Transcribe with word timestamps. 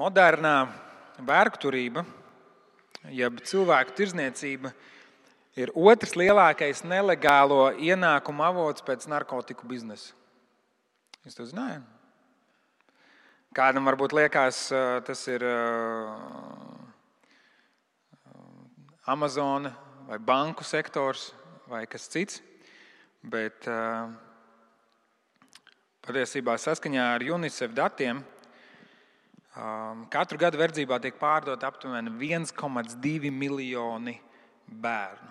modernā 0.00 0.54
vērkturība, 1.20 2.04
jeb 3.12 3.40
cilvēku 3.44 3.96
tirzniecība, 3.98 4.72
ir 5.60 5.72
otrs 5.76 6.14
lielākais 6.16 6.84
nelegālo 6.88 7.66
ienākumu 7.76 8.46
avots 8.46 8.84
pēc 8.86 9.04
narkotiku 9.12 9.68
biznesa. 9.68 10.14
Jūs 11.26 11.36
to 11.36 11.48
zinājāt? 11.50 11.84
Kādam 13.52 13.88
varbūt 13.90 14.14
liekas, 14.14 14.68
tas 15.04 15.26
ir 15.28 15.44
Amazon 19.10 19.66
vai 20.06 20.20
banku 20.22 20.64
sektors 20.64 21.32
vai 21.68 21.82
kas 21.90 22.06
cits, 22.08 22.40
bet 23.26 23.66
patiesībā 26.06 26.54
saskaņā 26.62 27.10
ar 27.16 27.26
UNICEF 27.34 27.74
datiem 27.76 28.22
katru 30.10 30.38
gadu 30.38 30.58
verdzībā 30.60 31.00
tiek 31.02 31.16
pārdot 31.18 31.62
aptuveni 31.66 32.10
1,2 32.10 33.30
miljoni 33.34 34.20
bērnu. 34.66 35.30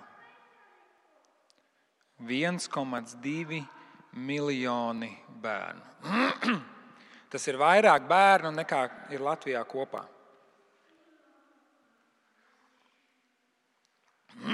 1,2 2.19 3.63
miljoni 4.11 5.17
bērnu. 5.41 5.81
Tas 7.31 7.47
ir 7.47 7.57
vairāk 7.61 8.07
bērnu 8.09 8.51
nekā 8.57 8.89
ir 9.13 9.21
Latvijā 9.23 9.63
kopā. 9.69 10.03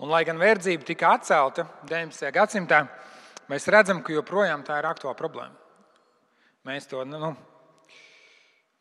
Un, 0.00 0.08
lai 0.08 0.24
gan 0.24 0.38
verdzība 0.40 0.84
tika 0.86 1.10
atcelta 1.18 1.66
19. 1.88 2.30
gadsimtā, 2.32 2.86
mēs 3.50 3.68
redzam, 3.68 4.00
ka 4.02 4.14
joprojām 4.14 4.62
tā 4.64 4.78
ir 4.80 4.86
aktuāla 4.88 5.18
problēma. 5.18 5.59
Mēs 6.70 6.84
to 6.86 7.00
nu, 7.02 7.32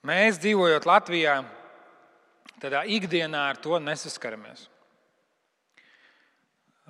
mēs 0.05 0.37
dzīvojot 0.43 0.85
Latvijā, 0.85 1.39
tādā 2.61 2.83
ikdienā 2.85 3.47
ar 3.49 3.57
to 3.57 3.79
nesaskaramies. 3.81 4.67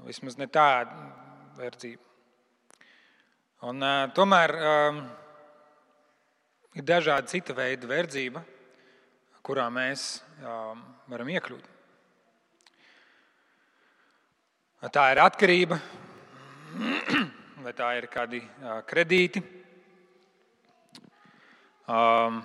Vismaz 0.03 0.35
ne 0.39 0.47
tāda 0.51 0.97
verdzība. 1.55 2.03
Un, 3.69 3.79
uh, 3.79 4.09
tomēr 4.15 4.53
um, 4.57 4.99
ir 6.75 6.87
dažādi 6.89 7.31
cita 7.31 7.55
veida 7.55 7.87
verdzība, 7.87 8.41
kurā 9.45 9.69
mēs 9.71 10.07
um, 10.41 10.81
varam 11.11 11.31
iekļūt. 11.35 11.69
Tā 14.95 15.05
ir 15.13 15.23
atkarība, 15.23 15.79
vai 17.63 17.75
tā 17.79 17.93
ir 18.01 18.09
kādi 18.11 18.43
uh, 18.43 18.81
kredīti. 18.89 19.58
Um, 21.89 22.43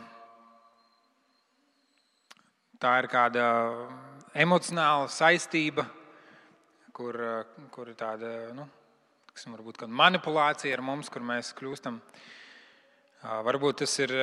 tā 2.80 2.94
ir 3.02 3.10
kāda 3.12 3.42
emocionāla 4.40 5.10
saistība, 5.12 5.84
kur, 6.96 7.18
kur 7.74 7.90
ir 7.92 7.98
tāda. 8.00 8.30
Nu, 8.56 8.64
kas 9.34 9.44
varbūt 9.50 9.84
manipulācija 9.84 10.78
ar 10.78 10.84
mums, 10.86 11.12
kur 11.12 11.20
mēs 11.20 11.52
kļūstam. 11.58 12.00
Varbūt 13.44 13.82
tas 13.84 13.98
ir 14.00 14.16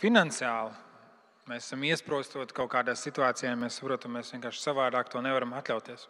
finansiāli. 0.00 0.74
Mēs 1.50 1.66
esam 1.66 1.84
iesprostot 1.84 2.56
kaut 2.56 2.70
kādā 2.72 2.96
situācijā, 2.96 3.52
mēs 3.58 3.80
saprotam, 3.80 4.16
mēs 4.16 4.32
vienkārši 4.32 4.62
savādāk 4.62 5.12
to 5.12 5.20
nevaram 5.20 5.52
atļauties. 5.58 6.06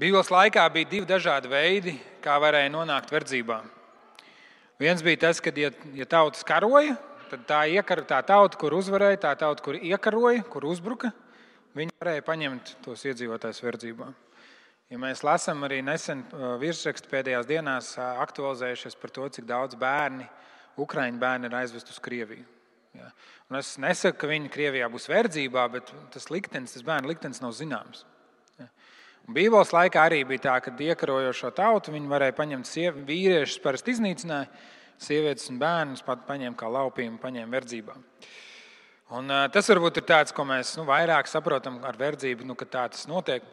Bībeles 0.00 0.30
laikā 0.32 0.64
bija 0.74 0.96
divi 0.96 1.06
dažādi 1.06 1.50
veidi, 1.52 2.00
kā 2.24 2.40
varēja 2.42 2.72
nonākt 2.72 3.12
verdzībā. 3.12 3.60
Viens 4.80 5.02
bija 5.04 5.26
tas, 5.26 5.42
ka, 5.44 5.52
ja, 5.60 5.68
ja 5.92 6.06
tautas 6.08 6.40
karoja, 6.46 6.94
tad 7.28 7.42
tā, 7.48 7.58
iekar, 7.68 8.00
tā 8.08 8.22
tauta, 8.24 8.56
kur 8.56 8.72
uzvarēja, 8.78 9.18
tā 9.26 9.34
tauta, 9.42 9.60
kur 9.64 9.76
iekaroja, 9.76 10.40
kur 10.48 10.64
uzbruka, 10.70 11.10
viņi 11.76 11.92
varēja 12.00 12.24
paņemt 12.24 12.72
tos 12.86 13.04
iedzīvotājus 13.10 13.60
verdzībā. 13.60 14.08
Ja 14.90 14.98
mēs 14.98 15.20
lasām 15.22 15.60
arī 15.68 15.82
nesen 15.86 16.24
uh, 16.32 16.54
virsrakstu 16.58 17.12
pēdējās 17.12 17.46
dienās, 17.46 17.92
uh, 17.98 18.22
aktualizējušies 18.24 18.96
par 18.98 19.12
to, 19.14 19.28
cik 19.36 19.44
daudz 19.46 19.76
bērni, 19.78 20.24
ukraiņu 20.80 21.20
bērni 21.20 21.46
ir 21.50 21.58
aizvest 21.60 21.92
uz 21.92 22.00
Krieviju. 22.02 22.48
Ja. 22.96 23.12
Un 23.50 23.60
es 23.60 23.76
nesaku, 23.78 24.16
ka 24.18 24.30
viņi 24.32 24.50
Krievijā 24.50 24.88
būs 24.90 25.06
verdzībā, 25.12 25.68
bet 25.76 25.92
tas 26.14 26.26
liktenis, 26.32 26.74
tas 26.74 26.88
bērnu 26.88 27.12
liktenis 27.12 27.44
nav 27.44 27.52
zināms. 27.54 28.06
Bībeles 29.30 29.70
laikā 29.74 30.02
arī 30.08 30.24
bija 30.26 30.46
tā, 30.48 30.56
ka 30.64 30.72
iekarojošo 30.74 31.52
tautu 31.54 31.94
viņi 31.94 32.10
varēja 32.10 32.34
paņemt 32.34 32.66
sievi, 32.66 33.04
vīriešus, 33.06 33.60
parasti 33.62 33.94
iznīcināja, 33.94 34.48
sievietes 35.00 35.48
un 35.52 35.60
bērnus 35.60 36.02
pat 36.06 36.26
paņēma 36.26 36.58
kā 36.58 36.70
laupījumu, 36.70 37.20
paņēma 37.22 37.54
verdzībā. 37.54 37.94
Un, 39.16 39.30
tas 39.54 39.70
varbūt 39.70 40.00
ir 40.00 40.06
tāds, 40.06 40.34
ko 40.34 40.44
mēs 40.46 40.76
nu, 40.78 40.84
vairāk 40.88 41.30
saprotam 41.30 41.80
ar 41.86 41.98
verdzību, 41.98 42.46
nu, 42.46 42.54
ka 42.58 42.66
tā 42.66 42.84
tas 42.94 43.06
notiek. 43.10 43.46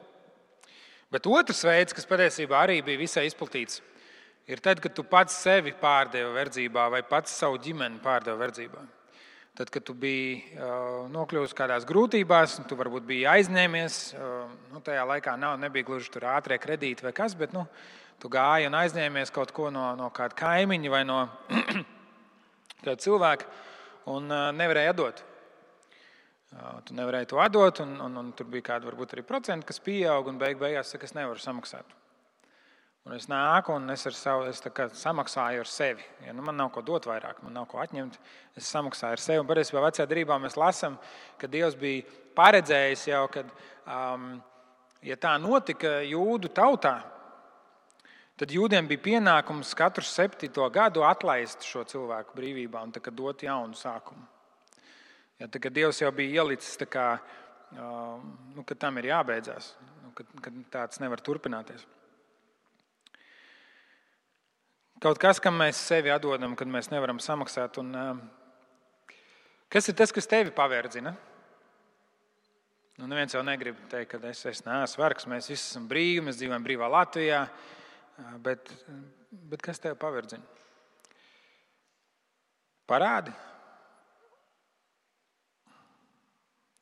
Bet 1.13 1.29
otrs 1.29 1.63
veids, 1.65 1.95
kas 1.95 2.09
patiesībā 2.09 2.59
arī 2.65 2.81
bija 2.85 2.99
visai 2.99 3.27
izplatīts, 3.29 3.79
ir 4.49 4.61
tad, 4.63 4.81
kad 4.83 4.93
tu 4.97 5.05
pats 5.07 5.37
sevi 5.45 5.73
pārdevi 5.77 6.33
verdzībā 6.35 6.89
vai 6.93 7.01
pats 7.07 7.37
savu 7.37 7.61
ģimeni 7.63 8.01
pārdevi 8.03 8.41
verdzībā. 8.43 8.83
Tad, 9.57 9.71
kad 9.73 9.81
tu 9.81 9.95
biji 9.97 10.35
uh, 10.53 11.07
nokļuvis 11.09 11.55
kādās 11.57 11.85
grūtībās, 11.89 12.59
tu 12.69 12.75
varbūt 12.77 13.07
biji 13.09 13.23
aizņēmies, 13.25 13.95
uh, 14.13 14.51
nu, 14.69 14.81
tajā 14.85 15.01
laikā 15.09 15.33
nav, 15.41 15.55
nebija 15.57 15.87
gluži 15.87 16.11
tur 16.13 16.27
ātrie 16.29 16.59
kredīti 16.61 17.07
vai 17.07 17.13
kas, 17.17 17.33
bet 17.39 17.55
nu, 17.57 17.63
tu 18.21 18.29
gāji 18.29 18.69
un 18.69 18.77
aizņēmies 18.77 19.33
kaut 19.33 19.55
ko 19.57 19.71
no, 19.73 19.87
no 19.97 20.11
kāda 20.13 20.37
kaimiņa 20.37 20.93
vai 20.93 21.01
no 21.09 21.23
kāda 22.85 22.99
cilvēka 23.01 23.49
un 24.13 24.29
uh, 24.29 24.51
nevarēji 24.53 24.93
atdot. 24.93 25.25
Tu 26.85 26.95
nevarēji 26.95 27.27
to 27.33 27.41
atdot, 27.43 27.81
un, 27.83 27.97
un, 28.05 28.21
un 28.21 28.29
tur 28.37 28.47
bija 28.53 28.69
kādi 28.69 28.87
varbūt 28.87 29.17
arī 29.17 29.25
procenti, 29.25 29.67
kas 29.67 29.81
pieaug, 29.83 30.29
un 30.29 30.37
beig 30.37 30.61
beigās 30.61 30.93
saka, 30.93 31.09
es 31.09 31.17
nevaru 31.17 31.41
samaksāt. 31.41 31.97
Un 33.07 33.13
es 33.15 33.29
nāku 33.31 33.71
un 33.71 33.87
es, 33.93 34.01
savu, 34.19 34.49
es 34.51 34.59
samaksāju 34.99 35.61
ar 35.63 35.69
sevi. 35.71 36.03
Ja, 36.25 36.33
nu, 36.35 36.43
man 36.43 36.57
nav 36.59 36.73
ko 36.75 36.81
dot 36.83 37.05
vairāk, 37.07 37.39
man 37.39 37.53
nav 37.55 37.69
ko 37.71 37.79
atņemt. 37.79 38.17
Es 38.59 38.67
samaksāju 38.67 39.15
ar 39.15 39.23
sevi. 39.23 39.39
Un 39.39 39.47
patiesībā 39.47 39.79
vecajā 39.85 40.07
darbā 40.11 40.35
mēs 40.43 40.57
lasām, 40.59 40.97
ka 41.39 41.47
Dievs 41.47 41.77
bija 41.79 42.03
paredzējis 42.35 43.05
jau, 43.07 43.23
ka, 43.31 43.45
um, 43.87 44.27
ja 45.07 45.15
tā 45.23 45.37
notika 45.39 46.01
jūdu 46.03 46.51
tautā, 46.51 46.97
tad 48.35 48.51
jūdiem 48.51 48.91
bija 48.91 49.05
pienākums 49.07 49.71
katru 49.79 50.03
septīto 50.03 50.67
gadu 50.67 51.07
atlaist 51.07 51.63
šo 51.63 51.87
cilvēku 51.87 52.35
brīvībā 52.35 52.83
un 52.83 52.91
dot 52.91 53.47
jaunu 53.47 53.79
sākumu. 53.87 54.27
Ja, 55.39 55.47
tā, 55.47 55.63
Dievs 55.63 56.03
jau 56.03 56.11
bija 56.11 56.43
ielicis, 56.43 56.75
kā, 56.91 57.13
nu, 57.71 58.67
ka 58.67 58.75
tam 58.75 58.99
ir 58.99 59.13
jābeidzās, 59.13 59.77
nu, 60.03 60.11
ka, 60.17 60.27
ka 60.43 60.59
tāds 60.75 60.99
nevar 60.99 61.23
turpināties. 61.23 61.87
Kaut 64.97 65.19
kas, 65.21 65.37
kam 65.37 65.59
mēs 65.61 65.77
sevi 65.77 66.09
atdodam, 66.09 66.55
kad 66.57 66.69
mēs 66.73 66.87
nevaram 66.89 67.19
samaksāt. 67.21 67.77
Un, 67.77 67.91
kas 69.69 69.91
ir 69.91 69.95
tas, 69.99 70.13
kas 70.15 70.25
tevi 70.29 70.49
pavērdzina? 70.57 71.11
Nu, 72.97 73.05
neviens 73.05 73.35
jau 73.35 73.43
negrib 73.45 73.77
teikt, 73.91 74.15
ka 74.15 74.19
es, 74.31 74.41
es 74.49 74.63
neesmu 74.65 75.03
vergs, 75.03 75.27
mēs 75.29 75.51
visi 75.51 75.61
esam 75.61 75.85
brīvi, 75.89 76.23
mēs 76.25 76.39
dzīvojam 76.39 76.65
brīvā 76.65 76.89
Latvijā. 76.89 77.43
Bet, 78.41 78.71
bet 79.51 79.61
kas 79.61 79.77
tev 79.83 79.99
pavērdzina? 80.01 80.41
Parādi, 82.89 83.35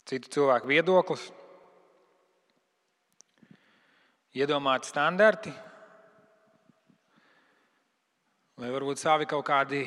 citu 0.08 0.32
cilvēku 0.38 0.72
viedoklis, 0.72 1.28
iedomāti 4.40 4.88
standarti, 4.94 5.52
vai 8.60 8.72
varbūt 8.74 9.02
savi 9.02 9.28
kaut 9.30 9.46
kādi 9.48 9.84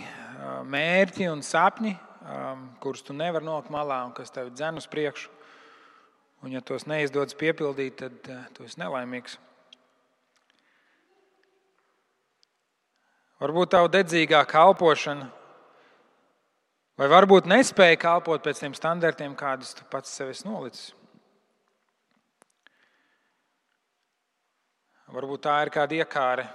mērķi 0.68 1.28
un 1.32 1.42
sapņi, 1.44 1.94
kurus 2.82 3.04
tu 3.06 3.16
nevari 3.16 3.46
nolikt 3.46 3.72
malā 3.72 4.02
un 4.06 4.14
kas 4.16 4.34
tev 4.34 4.52
dzen 4.52 4.80
uz 4.80 4.88
priekšu. 4.90 5.32
Un, 6.44 6.52
ja 6.54 6.60
tos 6.62 6.84
neizdodas 6.86 7.34
piepildīt, 7.34 7.98
tad 7.98 8.28
tu 8.54 8.66
esi 8.66 8.78
nelaimīgs. 8.78 9.40
Varbūt 13.42 13.74
tā 13.74 13.82
dedzīgā 13.90 14.44
kalpošana 14.50 15.32
Vai 16.98 17.06
varbūt 17.06 17.46
nespēja 17.46 17.94
kalpot 18.02 18.42
pēc 18.42 18.58
tiem 18.58 18.72
standartiem, 18.74 19.36
kādus 19.38 19.70
tu 19.78 19.84
pats 19.86 20.10
sev 20.10 20.32
esi 20.32 20.42
nolicis? 20.48 20.88
Varbūt 25.14 25.44
tā 25.46 25.54
ir 25.62 25.70
kāda 25.72 25.94
iekāre. 26.00 26.48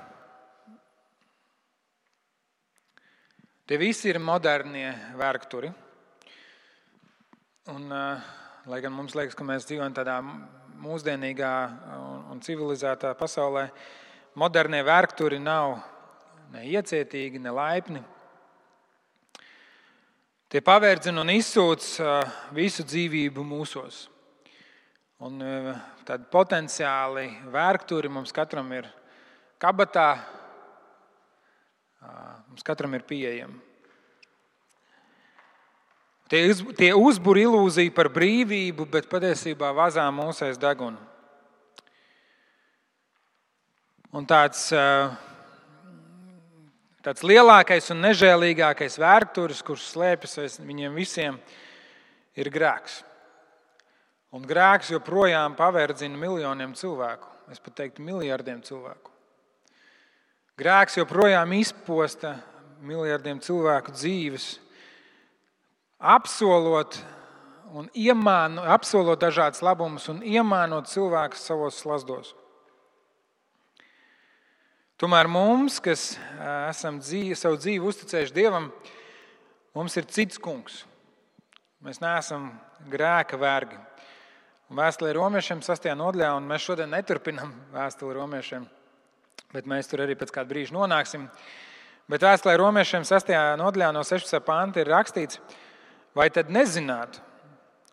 Tie 3.63 3.77
visi 3.79 4.09
ir 4.11 4.17
modernie 4.19 4.89
vērkturi. 5.15 5.69
Un, 7.71 7.85
uh, 7.87 8.25
lai 8.67 8.79
gan 8.83 8.91
mums 8.91 9.13
liekas, 9.15 9.37
ka 9.39 9.45
mēs 9.47 9.63
dzīvojam 9.69 9.95
tādā 9.95 10.17
mūsdienīgā 10.83 11.51
un 12.33 12.41
civilizētā 12.43 13.13
pasaulē, 13.15 13.69
modernie 14.35 14.81
vērkturi 14.83 15.39
nav 15.39 15.77
ne 16.51 16.65
iecietīgi, 16.73 17.39
ne 17.39 17.55
laipni. 17.55 18.03
Tie 20.51 20.59
pavērdzina 20.59 21.23
un 21.23 21.31
izsūc 21.31 21.87
visu 22.59 22.83
dzīvību 22.83 23.47
mūsos. 23.47 24.03
Un 25.23 25.39
tādi 26.03 26.27
potenciāli 26.35 27.29
vērkturi 27.47 28.11
mums 28.11 28.35
katram 28.35 28.75
ir 28.75 28.91
kabatā, 29.55 30.17
mums 32.49 32.65
katram 32.65 32.93
ir 32.97 33.05
pieejami. 33.07 33.59
Tie, 36.31 36.47
tie 36.79 36.89
uzbūr 36.97 37.43
ilūziju 37.43 37.91
par 37.93 38.09
brīvību, 38.13 38.87
bet 38.89 39.09
patiesībā 39.11 39.69
vazā 39.75 40.05
mūsu 40.15 40.47
aiz 40.47 40.57
deguna. 40.61 40.97
Un 44.13 44.25
tāds 44.29 44.71
tāds 47.03 47.23
lielākais 47.27 47.91
un 47.91 48.01
nežēlīgākais 48.05 48.97
vērturis, 49.01 49.61
kurš 49.65 49.89
slēpjas 49.91 50.37
aiz 50.45 50.59
viņiem 50.63 50.95
visiem, 50.95 51.39
ir 52.39 52.49
grēks. 52.53 53.01
Un 54.33 54.45
grēks 54.49 54.93
joprojām 54.95 55.57
pavērdzina 55.59 56.17
miljoniem 56.17 56.73
cilvēku, 56.77 57.29
es 57.53 57.61
pat 57.61 57.77
teiktu, 57.83 58.05
miljardiem 58.05 58.63
cilvēku. 58.65 59.12
Grēks 60.53 60.99
joprojām 60.99 61.49
izposta 61.57 62.35
miljardiem 62.85 63.39
cilvēku 63.41 63.93
dzīves, 63.95 64.59
apsolot, 65.97 66.99
iemāno, 67.97 68.61
apsolot 68.75 69.17
dažādas 69.23 69.63
labumus 69.65 70.05
un 70.13 70.19
iemānot 70.21 70.91
cilvēkus 70.91 71.45
savos 71.47 71.79
slazdos. 71.81 72.35
Tomēr 75.01 75.25
mums, 75.25 75.79
kas 75.81 76.13
esam 76.69 77.01
dzīvi, 77.01 77.33
savu 77.33 77.57
dzīvi 77.57 77.89
uzticējuši 77.89 78.37
Dievam, 78.37 78.69
mums 79.73 79.97
ir 79.97 80.05
cits 80.05 80.37
kungs. 80.37 80.83
Mēs 81.83 81.97
neesam 82.03 82.51
grēka 82.93 83.41
vergi. 83.41 83.81
Vēstulē 84.73 85.17
romiešiem 85.17 85.65
sastajā 85.65 85.97
nodaļā, 85.97 86.29
un 86.37 86.45
mēs 86.47 86.69
šodien 86.69 86.93
neturpinām 86.93 87.51
vēstuli 87.73 88.15
romiešiem, 88.21 88.69
bet 89.53 89.69
mēs 89.69 89.89
tur 89.89 90.03
arī 90.03 90.17
pēc 90.17 90.33
kāda 90.33 90.49
brīža 90.49 90.73
nonāksim. 90.75 91.27
Bet 92.09 92.25
vēstulē 92.25 92.55
romiešiem 92.59 93.05
sastajā 93.07 93.53
nodaļā 93.61 93.91
no 93.95 94.01
16. 94.03 94.41
panta 94.43 94.81
ir 94.81 94.91
rakstīts, 94.91 95.39
vai 96.17 96.27
tad 96.33 96.49
nezināt, 96.51 97.21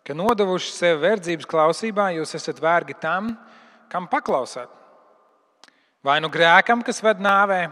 ka 0.04 0.16
nodevuši 0.16 0.72
sevi 0.72 1.02
verdzības 1.04 1.48
klausībā, 1.48 2.10
jūs 2.16 2.34
esat 2.38 2.60
vergi 2.62 2.96
tam, 3.00 3.34
kam 3.92 4.08
paklausāt? 4.10 4.72
Vai 6.02 6.16
nu 6.24 6.30
grēkam, 6.32 6.80
kas 6.82 7.02
ved 7.04 7.20
nāvē, 7.20 7.66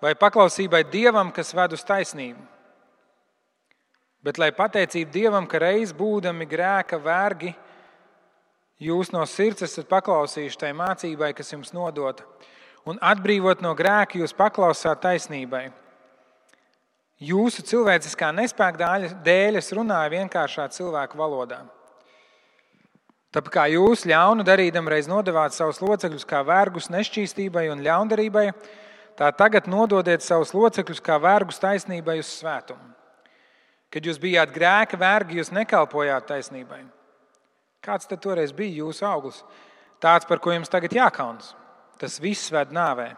vai 0.00 0.14
paklausībai 0.14 0.84
dievam, 0.92 1.32
kas 1.34 1.50
ved 1.58 1.74
uz 1.74 1.82
taisnību. 1.84 2.44
Bet 4.22 4.38
lai 4.38 4.50
pateicība 4.54 5.10
dievam, 5.14 5.46
ka 5.46 5.60
reiz 5.62 5.92
būdami 5.94 6.46
grēka 6.46 6.98
vergi, 7.02 7.52
jūs 8.82 9.12
no 9.14 9.24
sirds 9.26 9.66
esat 9.66 9.88
paklausījuši 9.90 10.58
tai 10.58 10.72
mācībai, 10.76 11.32
kas 11.34 11.52
jums 11.54 11.74
nodota, 11.74 12.26
un 12.88 13.00
atbrīvot 13.04 13.62
no 13.64 13.74
grēka, 13.78 14.18
jūs 14.20 14.34
paklausāt 14.36 15.02
taisnībai. 15.04 15.68
Jūsu 17.18 17.64
cilvēciskā 17.66 18.30
nespēka 18.34 18.88
dēļ 19.26 19.58
es 19.58 19.72
runāju 19.74 20.14
vienkāršā 20.14 20.68
cilvēku 20.76 21.18
valodā. 21.18 21.64
Tāpēc 23.34 23.52
kā 23.52 23.64
jūs 23.68 24.06
ļaunu 24.08 24.44
darīdam 24.46 24.86
reiz 24.88 25.08
nodevāt 25.10 25.52
savus 25.52 25.82
locekļus 25.82 26.24
kā 26.28 26.40
vergus 26.46 26.88
nešķīstībai 26.94 27.66
un 27.74 27.82
ļaundarībai, 27.84 28.46
tā 29.18 29.32
tagad 29.36 29.66
nododiet 29.68 30.24
savus 30.24 30.54
locekļus 30.56 31.02
kā 31.04 31.18
vergus 31.20 31.60
taisnībai 31.60 32.20
uz 32.22 32.30
svētumu. 32.38 32.94
Kad 33.92 34.06
jūs 34.06 34.20
bijāt 34.20 34.54
grēka 34.54 34.96
vergi, 35.00 35.40
jūs 35.40 35.52
nekalpojāt 35.52 36.28
taisnībai. 36.30 36.84
Kāds 37.84 38.08
tad 38.08 38.22
toreiz 38.24 38.52
bija 38.52 38.84
jūsu 38.84 39.04
auglis? 39.08 39.42
Tāds, 39.98 40.28
par 40.28 40.40
ko 40.40 40.54
jums 40.54 40.70
tagad 40.70 40.94
jākaunas. 40.94 41.54
Tas 41.98 42.18
viss 42.22 42.52
ved 42.54 42.70
nāvē. 42.74 43.10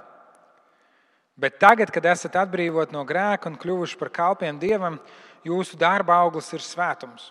Bet 1.40 1.56
tagad, 1.60 1.88
kad 1.92 2.04
esat 2.04 2.36
atbrīvot 2.36 2.92
no 2.92 3.04
grēka 3.08 3.48
un 3.48 3.58
kļuvuši 3.60 3.98
par 4.00 4.10
kalpiem 4.12 4.58
Dievam, 4.60 4.98
jūsu 5.46 5.78
darba 5.80 6.18
auglis 6.20 6.50
ir 6.52 6.64
svētums. 6.64 7.30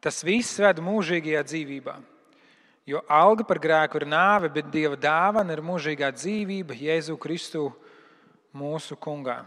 Tas 0.00 0.22
viss 0.24 0.60
ved 0.62 0.78
mūžīgajā 0.82 1.42
dzīvībā. 1.46 1.96
Jo 2.88 3.02
alga 3.10 3.44
par 3.46 3.60
grēku 3.62 4.00
ir 4.00 4.06
nāve, 4.08 4.48
bet 4.50 4.70
Dieva 4.72 4.96
dāvana 4.98 5.54
ir 5.54 5.62
mūžīgā 5.62 6.10
dzīvība 6.16 6.74
Jēzu 6.74 7.18
Kristu 7.20 7.68
mūsu 8.56 8.96
kungā. 8.98 9.42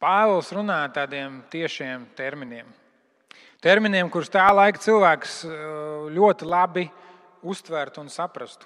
Pāvils 0.00 0.48
runā 0.56 0.78
tādiem 0.94 1.42
tiešiem 1.52 2.06
terminiem. 2.16 2.79
Terminiem, 3.60 4.08
kurus 4.08 4.30
tā 4.32 4.46
laika 4.56 4.80
cilvēks 4.80 5.32
uh, 5.44 6.06
ļoti 6.08 6.46
labi 6.48 6.86
uztvertu 7.44 8.00
un 8.00 8.08
saprastu. 8.08 8.64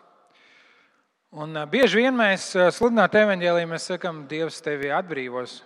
Un 1.35 1.57
bieži 1.67 1.99
vien 1.99 2.15
mēs 2.15 2.53
sludinām 2.77 3.11
evanģēlīju, 3.19 3.71
mēs 3.73 3.89
sakām, 3.91 4.21
Dievs 4.31 4.61
tevi 4.63 4.93
atbrīvos. 4.95 5.57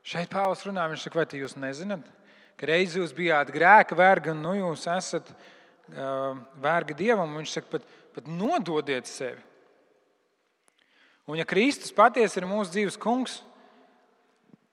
Šeit 0.00 0.30
Pāvils 0.32 0.64
runā, 0.64 0.86
viņš 0.88 1.04
saka, 1.04 1.20
vai 1.20 1.40
jūs 1.42 1.56
nezināt, 1.60 2.06
ka 2.56 2.70
reiz 2.70 2.96
jūs 2.96 3.12
bijāt 3.12 3.52
grēka 3.52 3.98
vergi 3.98 4.32
un 4.32 4.40
nu 4.40 4.54
jūs 4.56 4.86
esat 4.88 5.28
vergi 6.64 6.96
Dievam. 6.96 7.36
Viņš 7.36 7.58
saka, 7.58 7.74
pat, 7.74 7.84
pat 8.16 8.30
nododiet 8.32 9.04
sevi. 9.10 9.44
Un 11.28 11.36
ja 11.36 11.44
Kristus 11.44 11.92
patiesi 11.92 12.40
ir 12.40 12.48
mūsu 12.48 12.72
dzīves 12.72 12.96
kungs, 12.96 13.42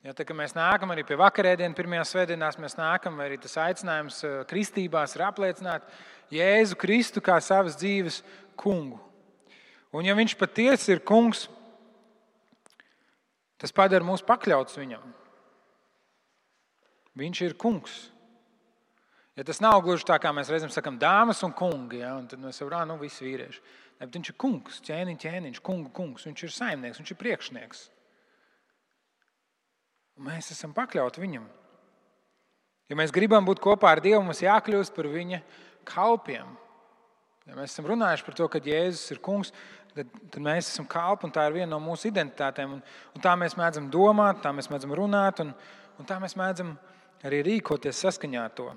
ja 0.03 0.13
tā, 0.15 0.25
mēs 0.35 0.55
nākam 0.57 0.91
arī 0.93 1.05
pie 1.07 1.17
vakarēdienas, 1.19 1.77
pirmajā 1.77 2.03
svētdienās, 2.09 2.59
mēs 2.61 2.77
nākam, 2.79 3.21
arī 3.23 3.39
tas 3.41 3.55
aicinājums 3.61 4.21
kristībās 4.49 5.15
ir 5.15 5.25
apliecināt 5.27 5.87
Jēzu 6.33 6.77
Kristu 6.79 7.23
kā 7.23 7.39
savas 7.43 7.77
dzīves 7.79 8.21
kungu. 8.59 8.99
Un 9.93 10.07
ja 10.07 10.15
viņš 10.17 10.37
patiesi 10.39 10.95
ir 10.95 11.03
kungs, 11.05 11.45
tas 13.61 13.75
padara 13.75 14.05
mūs 14.05 14.25
pakļauts 14.25 14.79
viņam. 14.79 15.05
Viņš 17.19 17.43
ir 17.45 17.55
kungs. 17.61 17.99
Ja 19.37 19.45
tas 19.45 19.61
nav 19.61 19.79
gluži 19.85 20.05
tā, 20.05 20.19
kā 20.21 20.29
mēs 20.33 20.49
reizēm 20.53 20.69
sakām, 20.73 20.99
dāmas 21.01 21.41
un 21.45 21.53
kungi, 21.57 22.03
ja, 22.03 22.11
un 22.17 22.27
tad 22.29 22.41
mēs 22.41 22.61
varam, 22.61 22.91
nu, 22.91 22.99
visi 23.01 23.25
vīrieši. 23.25 23.61
Ne, 23.99 24.07
viņš 24.13 24.29
ir 24.29 24.37
kungs, 24.41 24.81
ķēniņš, 24.85 25.21
ķēniņš, 25.23 25.61
kungu 25.65 25.89
kungs, 25.93 26.25
viņš 26.27 26.43
ir 26.45 26.53
saimnieks, 26.53 26.99
viņš 27.01 27.13
ir 27.13 27.19
priekšnieks. 27.21 27.81
Un 30.19 30.29
mēs 30.29 30.51
esam 30.53 30.73
pakļauti 30.75 31.21
viņam. 31.23 31.45
Ja 32.91 32.97
mēs 32.99 33.13
gribam 33.15 33.45
būt 33.47 33.61
kopā 33.63 33.95
ar 33.95 34.01
Dievu, 34.03 34.21
mums 34.25 34.43
jākļūst 34.43 34.93
par 34.93 35.07
viņa 35.09 35.39
kalpiem. 35.87 36.51
Ja 37.47 37.57
mēs 37.57 37.73
esam 37.73 37.87
runājuši 37.89 38.25
par 38.27 38.37
to, 38.37 38.47
ka 38.51 38.61
Jēzus 38.63 39.15
ir 39.15 39.21
kungs, 39.23 39.51
tad, 39.95 40.09
tad 40.31 40.39
mēs 40.43 40.69
esam 40.69 40.87
kalpi, 40.89 41.27
un 41.27 41.33
tā 41.35 41.47
ir 41.47 41.57
viena 41.57 41.71
no 41.73 41.79
mūsu 41.83 42.11
identitātēm. 42.11 42.77
Un, 42.77 42.83
un 43.15 43.23
tā 43.23 43.33
mēs 43.39 43.57
mēdzam 43.59 43.89
domāt, 43.91 44.43
tā 44.43 44.53
mēs 44.55 44.69
mēdzam 44.71 44.93
runāt, 44.99 45.41
un, 45.43 45.51
un 45.99 46.09
tā 46.09 46.19
mēs 46.23 46.37
mēdzam 46.39 46.75
arī 47.25 47.41
rīkoties 47.47 48.03
saskaņā 48.05 48.43
ar 48.43 48.55
to. 48.55 48.69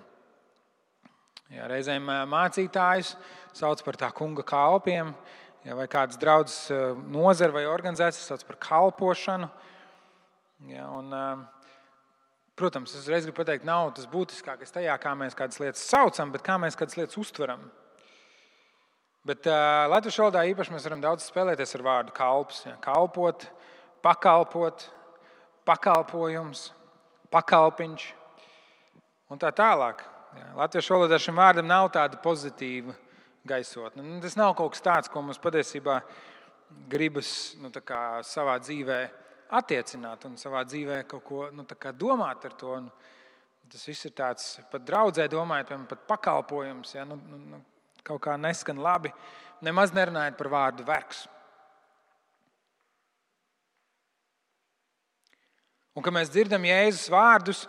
Jā, 1.53 1.69
reizēm 1.71 2.09
mācītājs 2.27 3.13
sauc 3.55 3.83
par 3.87 3.99
tā 4.01 4.11
kunga 4.15 4.43
kalpiem, 4.47 5.13
jā, 5.67 5.77
vai 5.79 5.87
kādas 5.91 6.19
draudzes 6.19 6.73
nozara 7.07 7.55
vai 7.55 7.69
organizācijas 7.71 8.33
sauc 8.33 8.43
par 8.49 8.59
kalpošanu. 8.67 9.51
Jā, 10.65 10.87
un, 10.89 11.13
protams, 12.57 12.95
es 12.95 13.03
uzreiz 13.05 13.27
gribu 13.27 13.43
pateikt, 13.43 13.67
nav 13.69 13.91
tas 13.97 14.07
būtiskākais 14.09 14.73
tajā, 14.73 14.95
kā 15.03 15.13
mēs 15.19 15.37
kādas 15.37 15.61
lietas 15.61 15.83
saucam, 15.85 16.31
bet 16.33 16.45
kā 16.47 16.57
mēs 16.61 16.79
kādas 16.79 16.97
lietas 16.97 17.19
uztveram. 17.21 17.67
Bet 19.27 19.45
uh, 19.51 19.85
latviešu 19.91 20.23
valodā 20.23 20.47
īpaši 20.49 20.73
mēs 20.73 20.87
varam 20.87 21.03
daudz 21.03 21.27
spēlēties 21.27 21.77
ar 21.77 21.83
vārdu 21.83 22.15
kalps. 22.17 22.63
Ja, 22.69 22.77
kalpot, 22.81 23.45
pakalpot, 24.07 24.87
pakalpojums, 25.67 26.71
pakalpiņš 27.35 28.07
un 29.35 29.43
tā 29.43 29.51
tālāk. 29.51 30.07
Ja, 30.39 30.53
latviešu 30.63 30.95
valodā 30.95 31.19
šim 31.21 31.37
vārdam 31.43 31.69
nav 31.69 31.91
tāda 31.93 32.21
pozitīva 32.23 32.95
gaisotne. 33.47 34.05
Nu, 34.07 34.23
tas 34.23 34.39
nav 34.39 34.55
kaut 34.57 34.73
kas 34.77 34.85
tāds, 34.87 35.13
ko 35.13 35.21
mums 35.27 35.43
patiesībā 35.43 36.01
gribas 36.89 37.57
nu, 37.61 37.75
savā 38.25 38.57
dzīvē 38.63 39.01
attiecināt 39.55 40.25
un 40.29 40.37
savā 40.41 40.65
dzīvē 40.67 41.03
kaut 41.11 41.25
ko 41.25 41.47
nu, 41.55 41.67
domāt 41.95 42.45
ar 42.45 42.57
to. 42.59 42.75
Un 42.81 42.91
tas 43.71 43.87
viss 43.87 44.07
ir 44.07 44.15
tāds 44.17 44.59
pat 44.71 44.85
draudzē, 44.87 45.29
domājot, 45.29 45.69
piemēram, 45.69 45.89
pat 45.91 46.07
pakalpojums. 46.09 46.95
Ja, 46.95 47.05
nu, 47.05 47.17
nu, 47.17 47.39
nu 47.39 47.63
kaut 48.07 48.23
kā 48.23 48.37
neskan 48.39 48.79
labi, 48.79 49.13
nemaz 49.61 49.95
nerunājot 49.95 50.37
par 50.39 50.51
vārdu 50.53 50.87
vergs. 50.87 51.27
Un 55.97 56.05
kad 56.05 56.13
mēs 56.13 56.29
dzirdam 56.29 56.67
Jēzus 56.69 57.09
vārdus 57.09 57.65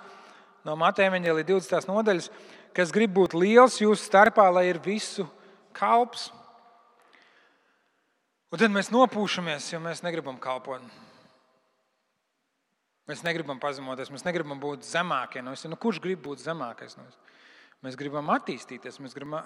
no 0.67 0.75
Mateja 0.75 1.13
līdz 1.15 1.48
20. 1.48 1.88
nodaļas, 1.88 2.27
kas 2.75 2.91
grib 2.91 3.13
būt 3.15 3.38
liels 3.38 3.79
jūsu 3.79 4.03
starpā, 4.03 4.50
lai 4.51 4.67
ir 4.67 4.81
visu 4.84 5.24
kalps. 5.72 6.27
Un 8.51 8.60
tad 8.60 8.72
mēs 8.72 8.91
nopūšamies, 8.91 9.72
jo 9.74 9.79
mēs 9.84 10.03
negribam 10.03 10.38
kalpot. 10.43 10.84
Mēs 13.07 13.23
negribam 13.23 13.59
pazemoties, 13.63 14.11
mēs 14.11 14.25
negribam 14.27 14.59
būt 14.59 14.83
zemākie 14.83 15.39
no 15.43 15.53
visiem. 15.55 15.71
Nu, 15.71 15.79
kurš 15.79 16.01
grib 16.03 16.25
būt 16.25 16.43
zemākais 16.43 16.97
no 16.99 17.05
visiem? 17.07 17.35
Mēs 17.85 17.93
gribam 17.93 18.31
attīstīties, 18.33 18.95
mēs 19.05 19.13
gribam 19.13 19.43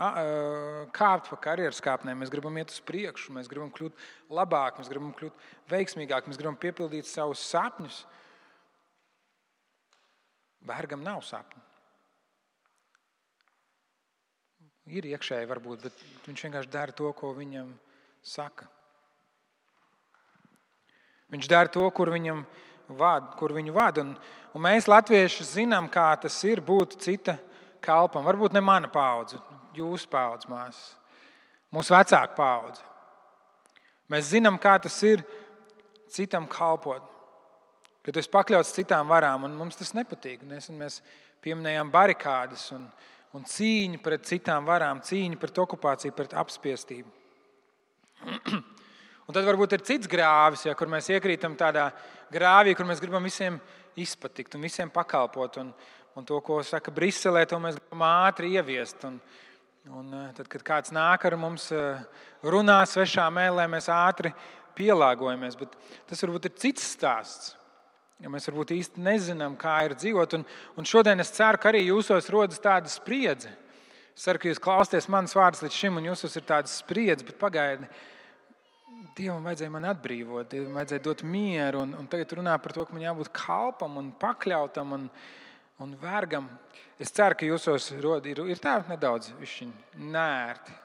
kāpt 0.96 1.28
pa 1.34 1.38
karjeras 1.44 1.82
kāpnēm, 1.84 2.22
mēs 2.24 2.32
gribam 2.32 2.56
iet 2.62 2.72
uz 2.72 2.80
priekšu, 2.88 3.34
mēs 3.36 3.50
gribam 3.52 3.74
kļūt 3.76 4.06
labāk, 4.32 4.80
mēs 4.80 4.88
gribam 4.88 5.12
kļūt 5.18 5.44
veiksmīgāk, 5.70 6.30
mēs 6.32 6.40
gribam 6.40 6.56
piepildīt 6.56 7.10
savus 7.10 7.44
sapņus. 7.52 7.98
Bērgam 10.64 11.04
nav 11.04 11.20
sapņu. 11.28 11.66
Ir 14.96 15.12
iekšēji, 15.12 15.52
varbūt, 15.52 15.84
bet 15.84 16.02
viņš 16.26 16.48
vienkārši 16.48 16.72
dara 16.72 16.96
to, 16.96 17.12
ko 17.18 17.36
viņam 17.36 17.76
saka. 18.24 18.66
Viņš 21.32 21.52
dara 21.52 21.72
to, 21.72 21.84
kur 21.96 22.12
viņam 22.16 22.46
vada, 22.88 23.34
kur 23.40 23.54
viņu 23.56 23.74
vada. 23.76 24.04
Un, 24.06 24.16
un 24.56 24.64
mēs, 24.66 24.90
latvieši, 24.90 25.48
zinām, 25.48 25.90
kā 25.92 26.10
tas 26.22 26.38
ir 26.48 26.62
būt 26.66 26.98
cita 27.04 27.38
kalpam. 27.84 28.26
Varbūt 28.28 28.56
ne 28.56 28.64
mana 28.64 28.90
paudze, 28.92 29.40
jūsu 29.78 30.10
paudze, 30.12 30.50
māsas, 30.52 30.96
mūsu 31.74 31.96
vecāka 31.96 32.36
paudze. 32.38 32.84
Mēs 34.12 34.34
zinām, 34.34 34.60
kā 34.60 34.76
tas 34.84 34.98
ir 35.08 35.24
citam 36.12 36.48
kalpot. 36.52 37.08
Kad 38.02 38.18
esi 38.18 38.32
pakļauts 38.34 38.74
citām 38.76 39.12
varām, 39.12 39.46
un 39.46 39.56
mums 39.56 39.78
tas 39.78 39.94
nepatīk. 39.94 40.42
Nesen 40.50 40.80
mēs 40.80 41.00
pieminējām 41.46 41.92
barikādas 41.94 42.66
un, 42.76 42.88
un 43.38 43.46
cīņu 43.48 44.02
pret 44.02 44.26
citām 44.28 44.66
varām, 44.68 45.04
cīņu 45.06 45.38
pret 45.40 45.62
okupāciju, 45.64 46.16
pret 46.18 46.34
apspiestību. 46.42 47.10
Un 49.32 49.36
tad 49.38 49.46
varbūt 49.48 49.78
ir 49.78 49.84
cits 49.88 50.10
grāvis, 50.12 50.66
ja, 50.68 50.74
kur 50.76 50.90
mēs 50.92 51.06
iekrītam 51.08 51.54
tādā 51.56 51.86
grāvī, 52.36 52.74
kur 52.76 52.84
mēs 52.90 53.00
gribam 53.00 53.24
visiem 53.24 53.62
izpatikt 53.96 54.58
un 54.58 54.66
visiem 54.68 54.92
pakalpot. 54.92 55.56
Un, 55.62 55.70
un 56.20 56.28
to, 56.28 56.42
ko 56.44 56.58
saka 56.68 56.92
Briselē, 56.92 57.46
to 57.48 57.56
mēs 57.64 57.78
gribam 57.78 58.04
ātri 58.10 58.50
ieviest. 58.58 59.08
Un, 59.08 59.16
un 59.88 60.12
eh, 60.20 60.28
tad, 60.36 60.52
kad 60.52 60.68
kāds 60.68 60.92
nāk 60.92 61.30
ar 61.32 61.38
mums 61.40 61.70
eh, 61.72 62.04
runā 62.44 62.82
svešā 62.84 63.30
mēlē, 63.32 63.70
mēs 63.72 63.88
ātri 63.96 64.34
pielāgojamies. 64.76 65.56
Bet 65.64 65.80
tas 66.12 66.28
varbūt 66.28 66.52
ir 66.52 66.58
cits 66.68 66.92
stāsts. 66.98 67.56
Ja 68.20 68.36
mēs 68.36 68.52
varbūt 68.52 68.76
īsti 68.82 69.08
nezinām, 69.08 69.56
kā 69.56 69.80
ir 69.88 69.96
dzīvot. 69.96 70.42
Un, 70.42 70.48
un 70.76 70.92
šodien 70.92 71.24
es 71.24 71.32
ceru, 71.40 71.56
ka 71.56 71.72
arī 71.72 71.88
jūsos 71.88 72.28
rodas 72.36 72.60
tāda 72.60 72.92
spriedze. 72.92 73.56
Es 74.12 74.28
ceru, 74.28 74.44
ka 74.44 74.52
jūs 74.52 74.60
klausāties 74.60 75.08
manas 75.08 75.40
vārdas 75.40 75.64
līdz 75.64 75.84
šim, 75.86 76.04
un 76.04 76.12
jūsos 76.12 76.36
ir 76.36 76.52
tāda 76.52 76.68
spriedze, 76.68 77.24
bet 77.24 77.40
pagaidiet. 77.40 78.10
Dievam 79.18 79.46
vajadzēja 79.48 79.74
man 79.74 79.88
atbrīvot, 79.90 80.50
Dievam 80.52 80.78
vajadzēja 80.78 81.04
dot 81.06 81.24
mieru, 81.26 81.82
un, 81.86 81.96
un 81.98 82.10
tagad 82.10 82.36
runā 82.38 82.54
par 82.62 82.76
to, 82.76 82.86
ka 82.86 82.94
man 82.94 83.06
jābūt 83.06 83.32
kalpam 83.34 83.98
un 83.98 84.12
pakļautam 84.22 84.94
un, 84.98 85.08
un 85.82 85.96
vergam. 86.02 86.48
Es 87.02 87.14
ceru, 87.16 87.38
ka 87.38 87.50
jūsos 87.50 87.90
rod, 88.04 88.30
ir, 88.30 88.44
ir 88.46 88.62
tā 88.62 88.78
nedaudz 88.88 89.34
nērti. 89.98 90.78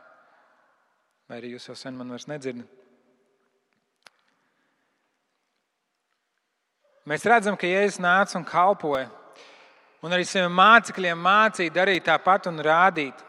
Vai 1.26 1.40
arī 1.40 1.52
jūs 1.56 1.68
jau 1.68 1.76
sen 1.76 1.96
man 1.98 2.14
vairs 2.14 2.28
nedzirdat? 2.30 2.72
Mēs 7.06 7.22
redzam, 7.28 7.54
ka 7.54 7.68
Jēzus 7.68 8.00
nāca 8.02 8.34
un 8.34 8.44
kalpoja. 8.46 9.06
Un 10.02 10.14
arī 10.14 10.24
saviem 10.26 10.54
mācekļiem 10.58 11.20
mācīja 11.22 11.74
darīt 11.74 12.06
tāpat 12.08 12.48
un 12.50 12.58
rādīt. 12.66 13.20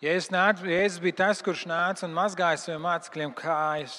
Jēzus, 0.00 0.30
nāca, 0.32 0.64
Jēzus 0.64 1.02
bija 1.02 1.18
tas, 1.18 1.42
kurš 1.44 1.66
nāca 1.68 2.06
un 2.06 2.14
mazgāja 2.16 2.60
saviem 2.62 2.86
mācekļiem 2.86 3.34
kājas. 3.36 3.98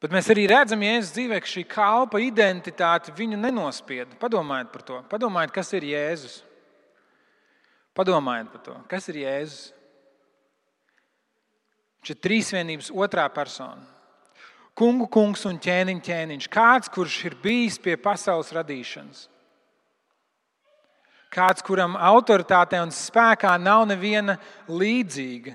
Bet 0.00 0.14
mēs 0.14 0.30
arī 0.32 0.46
redzam, 0.50 0.82
Jēzus 0.82 1.12
dzīvē, 1.14 1.38
ka 1.42 1.52
šī 1.52 1.66
kalpa 1.70 2.22
identitāte 2.24 3.14
viņu 3.14 3.38
nenospieda. 3.38 4.16
Padomājiet 4.18 4.72
par 4.72 4.86
to. 4.88 5.02
Padomājiet, 5.12 5.54
kas 5.54 5.70
ir 5.76 5.86
Jēzus. 5.92 6.40
Padomājiet 7.94 8.50
par 8.54 8.64
to, 8.66 8.76
kas 8.90 9.06
ir 9.12 9.20
Jēzus. 9.22 9.70
Ir 12.10 12.16
trīsvienības 12.16 12.88
otrā 12.96 13.26
persona 13.30 13.84
kungu 14.80 15.08
kungs 15.12 15.44
un 15.48 15.58
ķēniņš 15.60 16.04
ķēniņš. 16.06 16.48
Kāds, 16.52 16.90
kurš 16.92 17.18
ir 17.28 17.36
bijis 17.42 17.76
pie 17.82 17.98
pasaules 18.00 18.52
radīšanas. 18.56 19.26
Kāds, 21.30 21.62
kuram 21.62 21.94
autoritātei 21.94 22.80
un 22.82 22.90
spēkā 22.90 23.52
nav 23.62 23.84
neviena 23.86 24.34
līdzīga. 24.66 25.54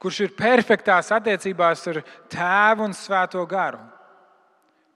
Kurš 0.00 0.18
ir 0.26 0.34
perfektās 0.36 1.08
attiecībās 1.12 1.86
ar 1.88 2.02
tēvu 2.32 2.84
un 2.88 2.96
svēto 2.96 3.40
garu. 3.48 3.80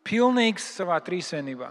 Pilnīgs 0.05 0.67
savā 0.77 0.99
trīsvienībā. 1.05 1.71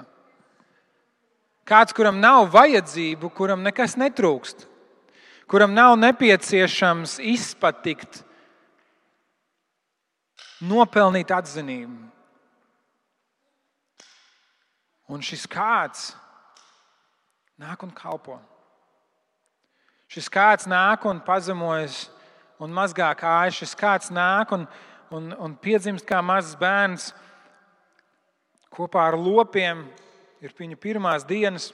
Kāds, 1.70 1.94
kuram 1.96 2.18
nav 2.20 2.50
vajadzību, 2.54 3.30
kuram 3.38 3.62
nekas 3.64 3.94
netrūkst, 4.02 4.66
kuram 5.48 5.72
nav 5.78 5.94
nepieciešams 6.02 7.20
izpatikt 7.24 8.24
nopelnīt 10.66 11.32
atzinību. 11.34 12.10
Un 15.14 15.24
šis 15.24 15.46
kāds 15.52 16.10
nāk 17.62 17.84
un 17.86 17.92
kalpo. 17.94 18.40
Šis 20.14 20.30
kāds 20.30 20.68
nāk 20.70 21.06
un 21.10 21.22
pazemojas 21.26 22.08
un 22.62 22.74
mazgā 22.74 23.10
kājas. 23.18 23.58
Šis 23.62 23.76
kāds 23.78 24.12
nāk 24.14 24.54
un, 24.56 24.68
un, 25.14 25.32
un 25.34 25.56
piedzimst 25.58 26.06
kā 26.06 26.22
mazs 26.22 26.58
bērns 26.60 27.12
kopā 28.74 29.08
ar 29.10 29.18
lopiem. 29.18 29.86
Ir 30.44 30.54
viņa 30.58 30.78
pirmās 30.78 31.26
dienas. 31.26 31.72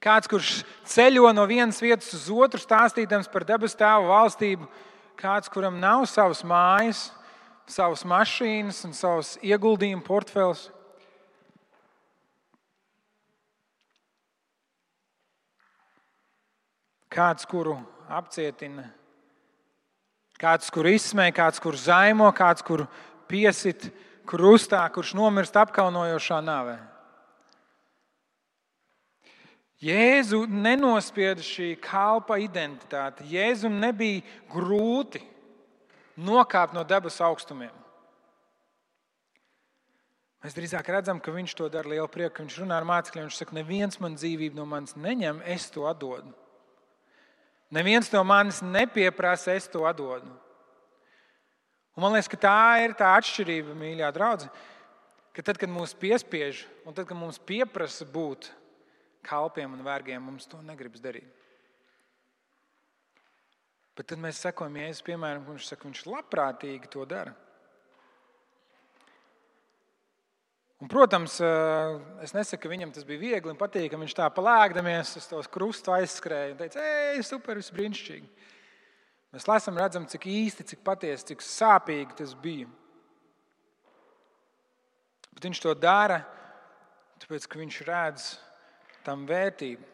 Kāds, 0.00 0.30
kurš 0.30 0.62
ceļo 0.88 1.28
no 1.36 1.44
vienas 1.44 1.80
vietas 1.82 2.14
uz 2.16 2.30
otru, 2.32 2.60
stāstīdams 2.62 3.28
par 3.28 3.44
debesu 3.44 3.76
tēvu 3.76 4.08
valstību, 4.08 4.68
kāds, 5.20 5.50
kuram 5.52 5.76
nav 5.82 6.06
savas 6.08 6.40
mājas, 6.40 7.10
savas 7.68 8.06
mašīnas 8.08 8.78
un 8.88 8.96
savus 8.96 9.34
ieguldījumu 9.44 10.06
portfels. 10.06 10.70
Kāds, 17.10 17.46
kuru 17.48 17.74
apcietina, 18.06 18.84
kāds, 20.38 20.70
kur 20.70 20.86
izsmēja, 20.86 21.34
kāds, 21.40 21.62
kur 21.62 21.74
zaimo, 21.78 22.28
kāds, 22.36 22.62
kur 22.62 22.84
piesit 23.30 23.88
krustā, 24.30 24.84
kurš 24.94 25.16
nomirst 25.18 25.58
apkaunojošā 25.58 26.38
nāvē. 26.46 26.78
Jēzu 29.80 30.44
nenospieda 30.44 31.40
šī 31.40 31.72
kalpa 31.80 32.36
identitāte. 32.42 33.24
Jēzum 33.24 33.78
nebija 33.80 34.20
grūti 34.52 35.22
nokāpt 36.20 36.76
no 36.76 36.84
debesu 36.84 37.24
augstumiem. 37.24 37.72
Mēs 40.44 40.56
drīzāk 40.56 40.86
redzam, 40.88 41.18
ka 41.20 41.32
viņš 41.32 41.54
to 41.56 41.66
dara 41.72 41.88
lielu 41.88 42.08
prieku, 42.12 42.44
viņš 42.44 42.60
runā 42.62 42.76
ar 42.80 42.86
mācekļiem. 42.88 43.26
Viņš 43.28 43.40
saka, 43.40 43.56
neviens 43.56 43.98
man 44.00 44.16
dzīvību 44.16 44.56
no 44.56 44.68
manis 44.68 44.96
neņem, 44.96 45.42
es 45.48 45.68
to 45.72 45.88
atdodu. 45.88 46.32
Neviens 47.70 48.10
no 48.10 48.22
manis 48.26 48.58
nepieprasa, 48.62 49.54
es 49.54 49.68
to 49.70 49.84
atdodu. 49.86 50.26
Un 51.94 52.02
man 52.02 52.14
liekas, 52.14 52.30
ka 52.30 52.38
tā 52.40 52.60
ir 52.82 52.94
tā 52.98 53.12
atšķirība, 53.18 53.76
mīļā 53.78 54.08
draudzene. 54.14 54.50
Ka 55.30 55.44
tad, 55.46 55.58
kad 55.60 55.70
mūs 55.70 55.92
piespiež, 55.94 56.64
un 56.82 56.94
tad, 56.96 57.06
kad 57.06 57.18
mums 57.18 57.38
pieprasa 57.38 58.06
būt 58.08 58.48
kalpiem 59.26 59.76
un 59.76 59.84
vergiem, 59.86 60.22
mums 60.22 60.48
to 60.50 60.58
negribas 60.66 61.02
darīt. 61.02 61.28
Bet 63.94 64.08
tad 64.10 64.22
mēs 64.22 64.40
sekojam 64.42 64.78
Jēzus 64.80 65.04
piemēram, 65.06 65.44
viņš 65.46 65.70
saka, 65.70 65.86
viņš 65.86 66.02
labprātīgi 66.08 66.90
to 66.90 67.04
dara. 67.06 67.34
Un, 70.80 70.88
protams, 70.88 71.36
eh, 71.44 72.00
es 72.24 72.32
nesaku, 72.32 72.62
ka 72.62 72.70
viņam 72.72 72.92
tas 72.94 73.04
bija 73.04 73.20
viegli 73.20 73.52
un 73.52 73.58
patīkami. 73.60 74.06
Viņš 74.06 74.14
tā 74.16 74.28
palēkdamies 74.32 75.12
uz 75.20 75.26
tos 75.28 75.48
krustu 75.52 75.92
aizskrēja 75.92 76.54
un 76.54 76.60
teica, 76.62 76.80
ej, 76.80 77.20
super, 77.28 77.60
viss 77.60 77.74
brīnišķīgi. 77.76 78.48
Mēs 79.36 79.44
lasām, 79.46 79.76
redzam, 79.76 80.08
cik 80.08 80.24
īsti, 80.24 80.64
cik 80.72 80.80
patiesi, 80.82 81.28
cik 81.28 81.44
sāpīgi 81.44 82.16
tas 82.22 82.32
bija. 82.32 82.66
Bet 85.36 85.44
viņš 85.46 85.60
to 85.62 85.76
dara, 85.76 86.22
tāpēc 87.20 87.44
ka 87.46 87.60
viņš 87.60 87.82
redz 87.84 88.30
tam 89.04 89.28
vērtību. 89.28 89.84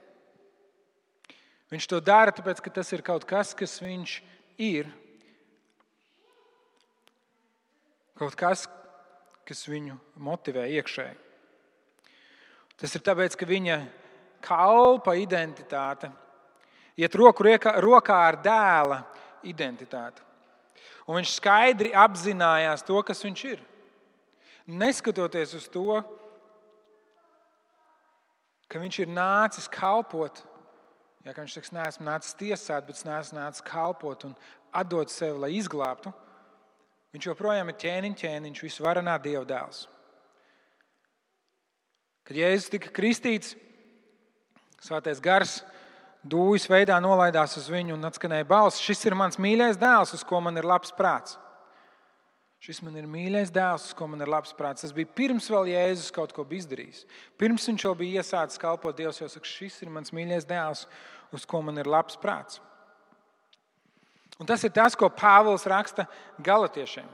Viņš 1.75 1.90
to 1.90 1.99
dara, 1.99 2.31
tāpēc 2.31 2.62
ka 2.62 2.71
tas 2.78 2.95
ir 2.95 3.02
kaut 3.02 3.26
kas, 3.26 3.50
kas 3.59 3.81
viņš 3.83 4.21
ir. 4.62 4.87
Kaut 8.16 8.38
kas, 8.38 8.69
kas 9.47 9.65
viņu 9.71 9.97
motivē 10.23 10.67
iekšēji. 10.79 11.17
Tas 12.76 12.93
ir 12.93 13.05
tāpēc, 13.07 13.37
ka 13.38 13.49
viņa 13.49 13.79
kalpa 14.45 15.15
identitāte 15.17 16.11
iet 16.97 17.15
roku 17.17 17.47
rokā 17.47 18.19
ar 18.29 18.38
dēla 18.43 19.00
identitāti. 19.47 20.23
Un 21.07 21.21
viņš 21.21 21.37
skaidri 21.38 21.95
apzinājās 21.95 22.85
to, 22.85 22.99
kas 23.07 23.23
viņš 23.25 23.45
ir. 23.49 23.62
Neskatoties 24.67 25.55
uz 25.55 25.69
to, 25.71 26.00
ka 28.67 28.83
viņš 28.83 29.00
ir 29.05 29.12
nācis 29.15 29.69
kalpot, 29.71 30.43
ja 31.23 31.35
viņš 31.37 31.59
saka, 31.59 31.75
neesmu 31.79 32.07
nācis 32.09 32.35
tiesāt, 32.38 32.87
bet 32.88 32.99
esmu 32.99 33.38
nācis 33.38 33.65
kalpot 33.67 34.26
un 34.26 34.35
atdot 34.75 35.12
sevi, 35.12 35.38
lai 35.38 35.53
izglābtu, 35.55 36.11
viņš 37.16 37.30
joprojām 37.32 37.73
ir 37.73 37.78
ķēniņš, 37.80 38.18
ķēniņš, 38.23 38.64
visvarenā 38.68 39.16
Dieva 39.25 39.44
dēls. 39.49 39.87
Kad 42.26 42.37
Jēzus 42.37 42.73
tika 42.73 42.92
kristīts, 42.92 43.54
Svētais 44.87 45.23
gars 45.25 45.62
dūjas 46.26 46.66
veidā 46.70 46.99
nolaidās 47.00 47.56
uz 47.58 47.70
viņu 47.73 47.96
un 47.96 48.06
atskanēja 48.06 48.46
balss: 48.46 48.82
Šis 48.82 49.06
ir 49.08 49.16
mans 49.18 49.38
mīļais 49.40 49.78
dēls, 49.80 50.12
uz 50.14 50.23
ko 50.26 50.40
man 50.44 50.61
ir 50.61 50.68
labs 50.68 50.92
prāts. 50.94 51.38
Šis 52.62 52.80
man 52.82 52.96
ir 52.99 53.08
mīļais 53.08 53.50
dēls, 53.52 53.88
uz 53.90 53.96
ko 53.96 54.08
man 54.11 54.23
ir 54.25 54.30
labs 54.32 54.54
prāts. 54.56 54.85
Tas 54.85 54.94
bija 54.94 55.11
pirms 55.16 55.49
vēl 55.52 55.73
Jēzus 55.73 56.12
kaut 56.14 56.32
ko 56.37 56.44
bija 56.44 56.64
izdarījis. 56.64 57.02
Pirms 57.38 57.66
viņš 57.68 57.85
jau 57.85 57.92
bija 57.99 58.23
iesācis 58.23 58.61
kalpot 58.61 58.96
Dievs, 58.96 59.20
jau 59.20 59.28
saka, 59.30 59.49
šis 59.49 59.80
ir 59.85 59.92
mans 59.92 60.12
mīļais 60.14 60.49
dēls, 60.49 60.87
uz 61.37 61.44
ko 61.49 61.61
man 61.62 61.78
ir 61.78 61.88
labs 61.90 62.18
prāts. 62.20 62.61
Un 64.37 64.49
tas 64.49 64.62
ir 64.64 64.73
tas, 64.75 64.97
ko 64.97 65.09
Pāvils 65.09 65.64
raksta 65.69 66.05
galotiešiem. 66.45 67.09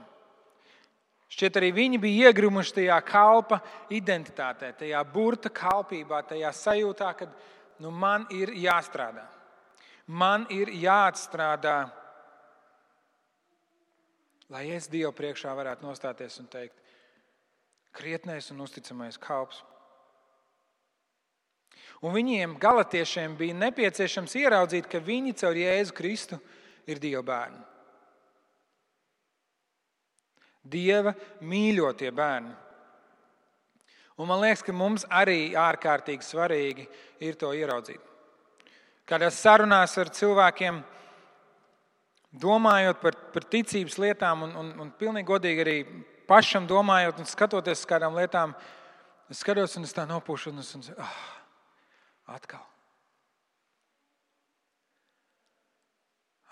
Šķiet, 1.32 1.56
arī 1.56 1.70
viņi 1.72 2.00
bija 2.02 2.28
iegrimuši 2.28 2.74
tajā 2.80 2.98
kalpa 3.08 3.62
identitātē, 3.94 4.72
tajā 4.76 5.00
burta 5.08 5.48
kalpībā, 5.54 6.20
tajā 6.28 6.50
sajūtā, 6.52 7.12
ka 7.16 7.28
nu, 7.80 7.92
man 7.94 8.26
ir 8.34 8.52
jāstrādā. 8.58 9.24
Man 10.12 10.44
ir 10.52 10.68
jāatstrādā, 10.76 11.76
lai 14.52 14.66
es 14.74 14.90
Dievu 14.92 15.14
priekšā 15.16 15.54
varētu 15.56 15.86
nostāties 15.86 16.36
un 16.42 16.50
teikt, 16.52 16.74
krietnais 17.96 18.50
un 18.52 18.60
uzticamais 18.66 19.16
kalps. 19.16 19.62
Un 22.02 22.12
viņiem, 22.12 22.58
galotiešiem, 22.60 23.38
bija 23.38 23.54
nepieciešams 23.54 24.34
ieraudzīt, 24.42 24.90
ka 24.90 24.98
viņi 24.98 25.36
caur 25.38 25.56
Jēzu 25.56 25.94
Kristu 25.96 26.36
ir 26.36 26.61
Dieva 26.86 27.22
bērni. 27.26 27.62
Dieva 30.62 31.12
mīļotie 31.42 32.10
bērni. 32.14 32.54
Un 34.20 34.28
man 34.28 34.42
liekas, 34.42 34.62
ka 34.62 34.74
mums 34.76 35.04
arī 35.10 35.54
ārkārtīgi 35.58 36.26
svarīgi 36.26 36.86
ir 37.24 37.38
to 37.40 37.50
ieraudzīt. 37.56 38.00
Kādās 39.08 39.40
sarunās 39.42 39.96
ar 39.98 40.12
cilvēkiem, 40.14 40.78
domājot 42.32 43.00
par, 43.02 43.16
par 43.34 43.46
ticības 43.50 43.98
lietām, 43.98 44.46
un, 44.46 44.54
un, 44.56 44.72
un 44.84 44.92
pilnīgi 44.98 45.28
godīgi 45.28 45.64
arī 45.64 45.76
pašam 46.28 46.68
domājot 46.70 47.20
un 47.20 47.28
skatoties 47.28 47.82
uz 47.82 47.88
kādām 47.88 48.16
lietām, 48.16 48.54
es 49.32 49.42
skatos 49.42 49.76
un 49.80 49.88
es 49.88 49.96
tā 49.96 50.06
nopūšu 50.08 50.52
un 50.52 50.62
es 50.62 50.70
saku, 50.76 50.94
ah, 51.02 51.18
atkal. 52.36 52.71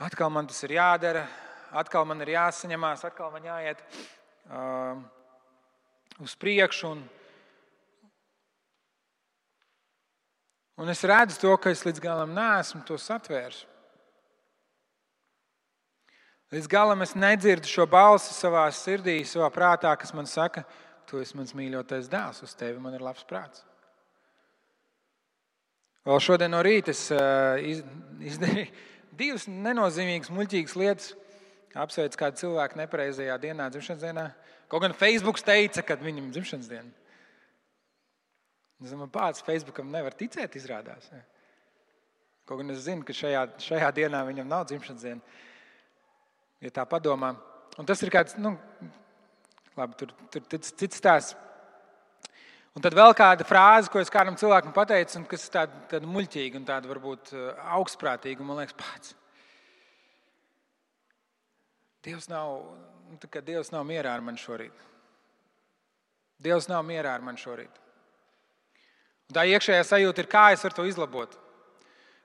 Atkal 0.01 0.31
man 0.33 0.47
tas 0.49 0.63
ir 0.65 0.79
jādara, 0.79 1.27
atkal 1.77 2.07
man 2.09 2.23
ir 2.25 2.31
jāsaņemās, 2.33 3.03
atkal 3.05 3.29
man 3.35 3.45
jāiet 3.45 3.83
uh, 4.49 4.97
uz 6.25 6.33
priekšu. 6.41 6.95
Un, 6.95 7.03
un 10.81 10.89
es 10.89 11.05
redzu 11.05 11.37
to, 11.43 11.53
ka 11.61 11.69
es 11.75 11.85
līdz 11.85 12.01
galam 12.01 12.33
neesmu 12.33 12.81
to 12.89 12.97
satvērs. 12.97 13.67
Līdz 16.57 16.71
galam 16.73 17.05
es 17.05 17.13
nedzirdu 17.13 17.69
šo 17.69 17.85
balsi 17.85 18.33
savā 18.33 18.65
sirdī, 18.73 19.19
savā 19.29 19.51
prātā, 19.53 19.93
kas 20.01 20.17
man 20.17 20.25
saka, 20.25 20.65
tu 21.05 21.21
esi 21.21 21.37
mans 21.37 21.53
mīļotais 21.53 22.09
dēls, 22.09 22.41
uz 22.49 22.57
tevi 22.57 22.81
man 22.81 22.97
ir 22.97 23.05
labs 23.05 23.29
prāts. 23.29 23.67
Vēl 26.09 26.25
šodien 26.25 26.57
no 26.57 26.65
rīta 26.65 26.97
es 26.97 27.05
uh, 27.13 27.61
izdarīju 28.25 28.89
divas 29.17 29.47
nenozīmīgas, 29.51 30.31
muļķīgas 30.35 30.77
lietas 30.79 31.11
apsveic 31.79 32.17
kādu 32.19 32.41
cilvēku 32.41 32.79
nepareizajā 32.81 33.37
dienā, 33.43 33.69
dzimšanas 33.71 34.03
dienā. 34.03 34.25
Kaut 34.71 34.83
gan 34.85 34.95
Facebook 34.97 35.39
teica, 35.43 35.85
ka 35.87 35.99
viņam 36.01 36.29
ir 36.29 36.35
dzimšanas 36.35 36.71
diena. 36.71 36.91
Es 38.81 38.95
domāju, 38.95 39.13
pats 39.13 39.45
Facebookam 39.45 39.91
nevar 39.93 40.15
ticēt, 40.17 40.57
izrādās. 40.57 41.11
Kaut 42.49 42.63
gan 42.63 42.73
es 42.73 42.85
zinu, 42.87 43.05
ka 43.07 43.15
šajā, 43.15 43.45
šajā 43.63 43.91
dienā 43.99 44.23
viņam 44.27 44.49
nav 44.51 44.65
dzimšanas 44.71 45.05
diena. 45.05 45.37
Ja 46.65 46.73
tā 46.81 46.87
padomā, 46.89 47.35
un 47.81 47.89
tas 47.89 48.03
ir 48.05 48.13
kāds, 48.13 48.37
nu, 48.41 48.55
labi, 49.77 49.97
tur 50.01 50.15
ir 50.41 50.65
cits 50.65 50.99
stāsts. 50.99 51.37
Un 52.79 52.85
tad 52.85 52.95
vēl 52.95 53.15
kāda 53.19 53.45
frāze, 53.47 53.91
ko 53.91 53.99
es 53.99 54.13
kādam 54.13 54.37
cilvēkam 54.39 54.75
pateicu, 54.75 55.19
un 55.19 55.25
kas 55.31 55.49
ir 55.49 55.55
tāda, 55.57 55.81
tāda 55.91 56.07
muļķīga 56.07 56.61
un 56.61 56.69
tāda 56.69 56.91
varbūt 56.91 57.33
uh, 57.35 57.49
augstprātīga. 57.79 58.47
Man 58.47 58.61
liekas, 58.61 58.77
pats. 58.79 59.17
Dievs 62.07 62.31
nav, 62.31 62.63
nu, 63.11 63.19
Dievs 63.45 63.73
nav 63.75 63.85
mierā 63.89 64.15
ar 64.15 64.23
mani 64.25 64.41
šorīt. 64.41 64.87
Dievs 66.41 66.71
nav 66.71 66.87
mierā 66.87 67.19
ar 67.19 67.27
mani 67.27 67.43
šorīt. 67.43 67.75
Un 69.29 69.37
tā 69.37 69.45
iekšējā 69.51 69.83
sajūta 69.85 70.23
ir, 70.23 70.31
kā 70.31 70.47
es 70.55 70.63
varu 70.65 70.79
to 70.79 70.87
izlabot. 70.89 71.35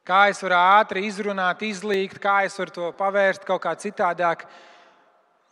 Kā 0.06 0.28
es 0.30 0.40
varu 0.46 0.56
ātri 0.62 1.04
izrunāt, 1.10 1.66
izlīgt, 1.66 2.22
kā 2.22 2.44
es 2.46 2.56
varu 2.62 2.74
to 2.74 2.94
pavērst 2.96 3.44
kaut 3.50 3.64
kā 3.66 3.74
citādāk, 3.82 4.46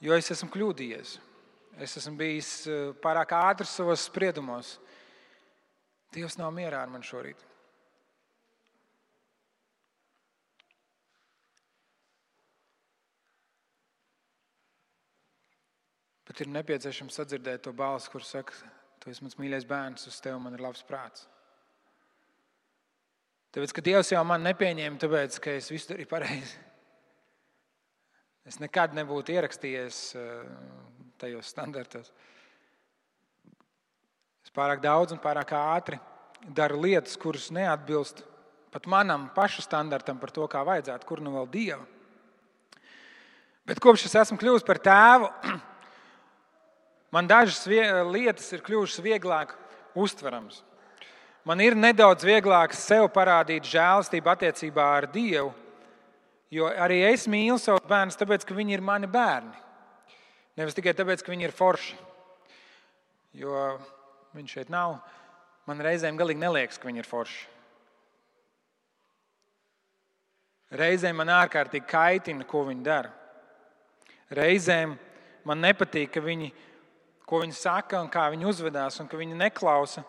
jo 0.05 0.13
es 0.13 0.29
esmu 0.37 0.53
kļūdījies. 0.53 1.17
Es 1.81 1.97
esmu 1.97 2.15
bijis 2.21 2.53
uh, 2.69 2.93
pārāk 3.01 3.33
ātrs 3.33 3.73
savos 3.73 4.05
spriedumos. 4.05 4.77
Dievs 6.13 6.37
nav 6.37 6.53
mierā 6.53 6.83
ar 6.83 6.91
mani 6.93 7.07
šorīt. 7.07 7.41
Bet 16.33 16.41
ir 16.41 16.49
nepieciešams 16.49 17.19
sadzirdēt 17.19 17.65
to 17.67 17.73
balsi, 17.77 18.09
kur 18.09 18.23
saka, 18.25 18.55
tu 18.97 19.11
esi 19.11 19.21
mans 19.21 19.37
mīļais 19.37 19.67
bērns, 19.69 20.07
uz 20.09 20.17
tevi 20.23 20.39
man 20.41 20.55
ir 20.57 20.63
labs 20.65 20.81
prāts. 20.87 21.27
Tāpēc, 23.53 23.73
ka 23.75 23.83
Dievs 23.85 24.09
jau 24.09 24.23
man 24.25 24.41
nepieņēma, 24.47 24.97
tāpēc, 24.97 25.37
ka 25.43 25.53
es 25.59 25.69
visu 25.69 25.91
darīju 25.91 26.09
pareizi. 26.09 26.61
Es 28.49 28.57
nekad 28.59 28.95
nebūtu 28.97 29.35
ierakstījies 29.35 29.99
eh, 30.19 30.39
tajos 31.21 31.51
standartos. 31.53 32.09
Es 32.09 32.32
pārāk 34.55 34.83
daudz 34.83 35.15
un 35.15 35.21
pārāk 35.21 35.55
ātri 35.57 35.99
daru 36.43 36.81
lietas, 36.83 37.17
kuras 37.17 37.49
neatbilst 37.53 38.23
pat 38.73 38.87
manam 38.89 39.27
pašu 39.35 39.61
standartam 39.61 40.17
par 40.17 40.31
to, 40.33 40.47
kā 40.49 40.63
vajadzētu, 40.65 41.05
kur 41.05 41.21
nu 41.21 41.35
vēl 41.35 41.49
Dieva. 41.51 41.83
Bet 43.69 43.79
kopš 43.79 44.07
es 44.09 44.17
esmu 44.23 44.39
kļuvis 44.41 44.65
par 44.67 44.81
tēvu, 44.81 45.29
Man 47.13 47.27
dažas 47.29 47.67
lietas 48.09 48.47
ir 48.55 48.63
kļuvušas 48.65 49.03
vieglāk 49.05 49.51
uztveramas. 49.93 50.63
Man 51.45 51.59
ir 51.61 51.75
nedaudz 51.77 52.25
vieglāk 52.25 52.73
sev 52.73 53.05
parādīt 53.13 53.67
žēlastību 53.69 54.31
attiecībā 54.31 54.85
ar 54.95 55.05
Dievu, 55.13 55.51
jo 56.49 56.71
arī 56.71 57.03
es 57.11 57.27
mīlu 57.29 57.59
savus 57.61 57.85
bērnus, 57.85 58.17
tāpēc 58.17 58.47
ka 58.47 58.57
viņi 58.57 58.77
ir 58.79 58.85
mani 58.85 59.09
bērni. 59.11 59.53
Nevis 60.57 60.73
tikai 60.77 60.95
tāpēc, 60.97 61.21
ka 61.21 61.33
viņi 61.35 61.45
ir 61.45 61.53
forši. 61.53 61.99
Jo 63.43 63.61
viņš 64.35 64.57
šeit 64.57 64.71
nav. 64.73 64.97
Man 65.69 65.81
reizēm 65.83 66.19
galīgi 66.19 66.41
neliekas, 66.41 66.79
ka 66.79 66.89
viņi 66.89 67.03
ir 67.03 67.07
forši. 67.07 67.41
Reizēm 70.73 71.19
man 71.21 71.29
ārkārtīgi 71.29 71.85
kaitina, 71.87 72.45
ko 72.49 72.63
viņi 72.67 72.85
dara. 72.85 73.11
Reizēm 74.33 74.95
man 75.45 75.61
nepatīk, 75.61 76.09
ka 76.15 76.23
viņi 76.23 76.49
ko 77.25 77.41
viņi 77.43 77.55
saka 77.57 78.01
un 78.03 78.11
kā 78.11 78.27
viņi 78.33 78.47
uzvedās, 78.49 78.99
un 79.01 79.07
ka 79.09 79.19
viņi 79.19 79.37
neklausa, 79.39 80.03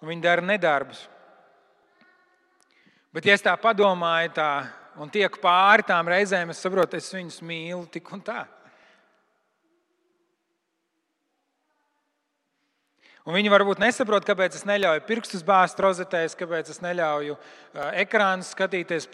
un 0.00 0.10
viņi 0.10 0.24
dara 0.24 0.44
nedarbus. 0.44 1.04
Bet, 3.14 3.28
ja 3.28 3.36
es 3.36 3.44
tā 3.44 3.52
padomāju, 3.60 4.32
tā, 4.34 4.48
un 4.98 5.12
tieku 5.12 5.38
pāri 5.42 5.84
tām 5.86 6.08
reizēm, 6.10 6.50
es 6.50 6.62
saprotu, 6.64 6.98
es 6.98 7.12
viņus 7.14 7.42
mīlu 7.46 7.84
tik 7.94 8.10
un 8.16 8.24
tā. 8.24 8.40
Un 13.24 13.32
viņi 13.32 13.48
varbūt 13.48 13.80
nesaprot, 13.80 14.24
kāpēc 14.28 14.58
es 14.58 14.66
neļauju 14.68 15.00
pirkstus 15.08 15.44
bāzt 15.46 15.78
rozetēs, 15.80 16.34
kāpēc 16.36 16.68
es 16.74 16.82
neļauju 16.84 17.38
ekrānu 18.02 18.44
skatīties 18.44 19.08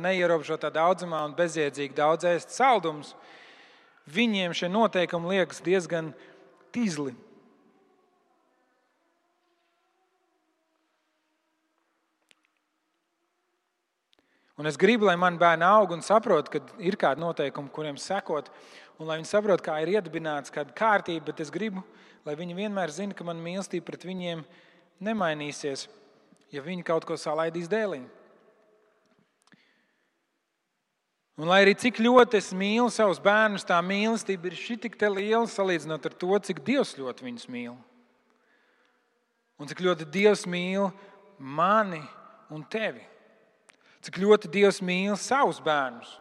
neierobežotā 0.00 0.70
daudzumā 0.72 1.26
un 1.28 1.36
bezjēdzīgi 1.36 1.92
daudz 1.98 2.24
ēst 2.30 2.56
saldumus. 2.56 3.12
Viņiem 4.08 4.56
šie 4.56 4.72
noteikumi 4.72 5.34
liekas 5.34 5.60
diezgan 5.60 6.14
tīzli. 6.72 7.12
Un 14.56 14.68
es 14.68 14.76
gribu, 14.80 15.04
lai 15.08 15.20
mani 15.20 15.40
bērni 15.40 15.68
aug 15.68 15.92
un 15.92 16.02
saprot, 16.04 16.48
ka 16.52 16.64
ir 16.80 16.96
kādi 17.00 17.20
noteikumi, 17.20 17.72
kuriem 17.72 18.00
sekot, 18.00 18.48
un 19.00 19.08
lai 19.08 19.20
viņi 19.20 19.28
saprot, 19.28 19.60
kā 19.64 19.78
ir 19.84 19.94
iedibināts 19.94 20.52
kāda 20.52 20.72
kārtība, 20.76 21.28
bet 21.28 21.40
es 21.44 21.52
gribu, 21.52 21.80
lai 21.80 22.09
viņi 22.36 22.56
vienmēr 22.58 22.92
zina, 22.92 23.16
ka 23.16 23.24
man 23.24 23.40
mīlestība 23.42 23.86
pret 23.88 24.04
viņiem 24.04 24.44
nemainīsies, 25.00 25.86
ja 26.52 26.62
viņi 26.64 26.84
kaut 26.86 27.06
ko 27.08 27.16
salaidīs 27.16 27.70
dēliņu. 27.70 28.08
Un 31.40 31.48
lai 31.48 31.62
arī 31.64 31.72
cik 31.72 32.02
ļoti 32.04 32.36
es 32.36 32.50
mīlu 32.52 32.90
savus 32.92 33.20
bērnus, 33.24 33.64
tā 33.64 33.78
mīlestība 33.80 34.50
ir 34.50 34.58
šī 34.60 34.76
tik 34.82 34.98
liela 35.00 35.46
salīdzinot 35.48 36.10
ar 36.10 36.16
to, 36.20 36.34
cik 36.36 36.60
Dievs 36.66 36.98
ļoti 36.98 37.24
viņus 37.24 37.46
mīl. 37.48 37.78
Un 39.56 39.70
cik 39.70 39.80
ļoti 39.80 40.04
Dievs 40.12 40.44
mīl 40.44 40.90
mani 41.38 42.02
un 42.52 42.60
tevi. 42.68 43.00
Cik 44.04 44.20
ļoti 44.20 44.52
Dievs 44.52 44.82
mīl 44.84 45.16
savus 45.16 45.62
bērnus. 45.64 46.12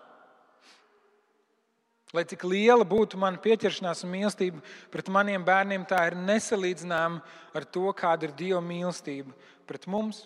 Lai 2.14 2.24
cik 2.26 2.42
liela 2.50 2.86
būtu 2.88 3.20
mana 3.22 3.38
pieķeršanās 3.38 4.02
un 4.06 4.10
mīlestība 4.16 4.64
pret 4.90 5.12
maniem 5.14 5.44
bērniem, 5.46 5.84
tā 5.86 6.08
ir 6.10 6.16
nesalīdzināma 6.18 7.22
ar 7.54 7.66
to, 7.70 7.86
kāda 7.94 8.26
ir 8.26 8.34
Dieva 8.38 8.62
mīlestība 8.66 9.36
pret 9.70 9.86
mums. 9.86 10.24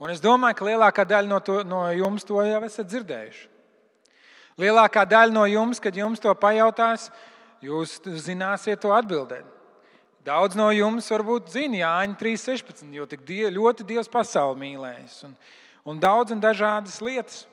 Un 0.00 0.12
es 0.12 0.20
domāju, 0.20 0.56
ka 0.56 0.68
lielākā 0.68 1.04
daļa 1.08 1.28
no, 1.28 1.40
to, 1.44 1.60
no 1.64 1.82
jums 1.92 2.24
to 2.24 2.40
jau 2.44 2.62
esat 2.64 2.88
dzirdējuši. 2.88 3.44
Lielākā 4.60 5.04
daļa 5.08 5.32
no 5.36 5.44
jums, 5.48 5.80
kad 5.80 5.96
jums 5.96 6.20
to 6.20 6.32
pajautās, 6.40 7.10
jūs 7.64 7.98
zināsiet 8.24 8.80
to 8.80 8.92
atbildēt. 8.96 9.44
Daudz 10.24 10.56
no 10.58 10.70
jums 10.72 11.06
varbūt 11.12 11.52
zina 11.52 11.82
Jāņa 11.82 12.16
3.16, 12.18 12.88
jo 12.96 13.04
tik 13.08 13.20
die, 13.28 13.44
ļoti 13.52 13.84
Dievs 13.86 14.08
pasauli 14.10 14.58
mīlējis. 14.64 15.18
Un, 15.28 15.36
un 15.92 16.00
daudz 16.02 16.32
un 16.34 16.40
dažādas 16.42 16.96
lietas. 17.04 17.44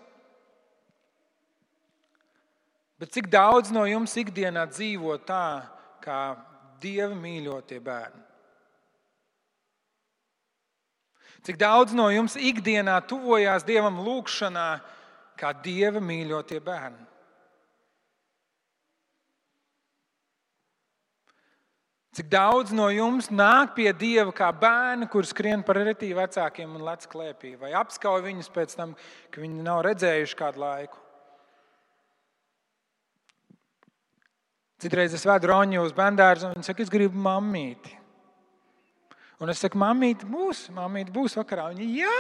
Bet 3.04 3.12
cik 3.12 3.26
daudz 3.28 3.68
no 3.76 3.82
jums 3.84 4.14
ikdienā 4.16 4.62
dzīvo 4.72 5.18
tā, 5.28 5.68
kā 6.00 6.38
Dieva 6.80 7.12
mīļotie 7.20 7.82
bērni? 7.84 8.22
Cik 11.44 11.60
daudz 11.60 11.92
no 11.92 12.06
jums 12.16 12.38
ikdienā 12.40 12.96
tuvojās 13.04 13.68
Dievam 13.68 14.00
lūgšanā, 14.06 14.70
kā 15.36 15.52
Dieva 15.68 16.00
mīļotie 16.00 16.62
bērni? 16.64 17.04
Cik 22.16 22.32
daudz 22.32 22.72
no 22.72 22.88
jums 22.88 23.28
nāk 23.28 23.76
pie 23.76 23.92
Dieva 23.92 24.32
kā 24.32 24.48
bērni, 24.56 25.12
kuriem 25.12 25.34
skrien 25.36 25.68
par 25.68 25.84
retī 25.84 26.16
vecākiem 26.16 26.80
un 26.80 26.88
lec 26.88 27.04
klēpī, 27.12 27.58
vai 27.60 27.76
apskauj 27.84 28.30
viņus 28.32 28.54
pēc 28.56 28.80
tam, 28.80 28.96
ka 29.28 29.44
viņi 29.44 29.66
nav 29.68 29.84
redzējuši 29.92 30.46
kādu 30.46 30.70
laiku? 30.70 31.03
Citreiz 34.84 35.14
es 35.16 35.24
vedu 35.24 35.48
Roņu 35.48 35.86
uz 35.86 35.94
bērnu 35.96 36.50
un 36.50 36.58
viņš 36.58 36.68
saka, 36.68 36.84
es 36.84 36.92
gribu 36.92 37.16
mammīti. 37.24 37.94
Un 39.40 39.52
es 39.52 39.62
saku, 39.64 39.80
mamīte 39.80 40.28
būs, 40.28 40.66
mamīte 40.76 41.12
būs 41.16 41.38
vakarā. 41.40 41.70
Viņa 41.72 41.86
jā, 42.02 42.16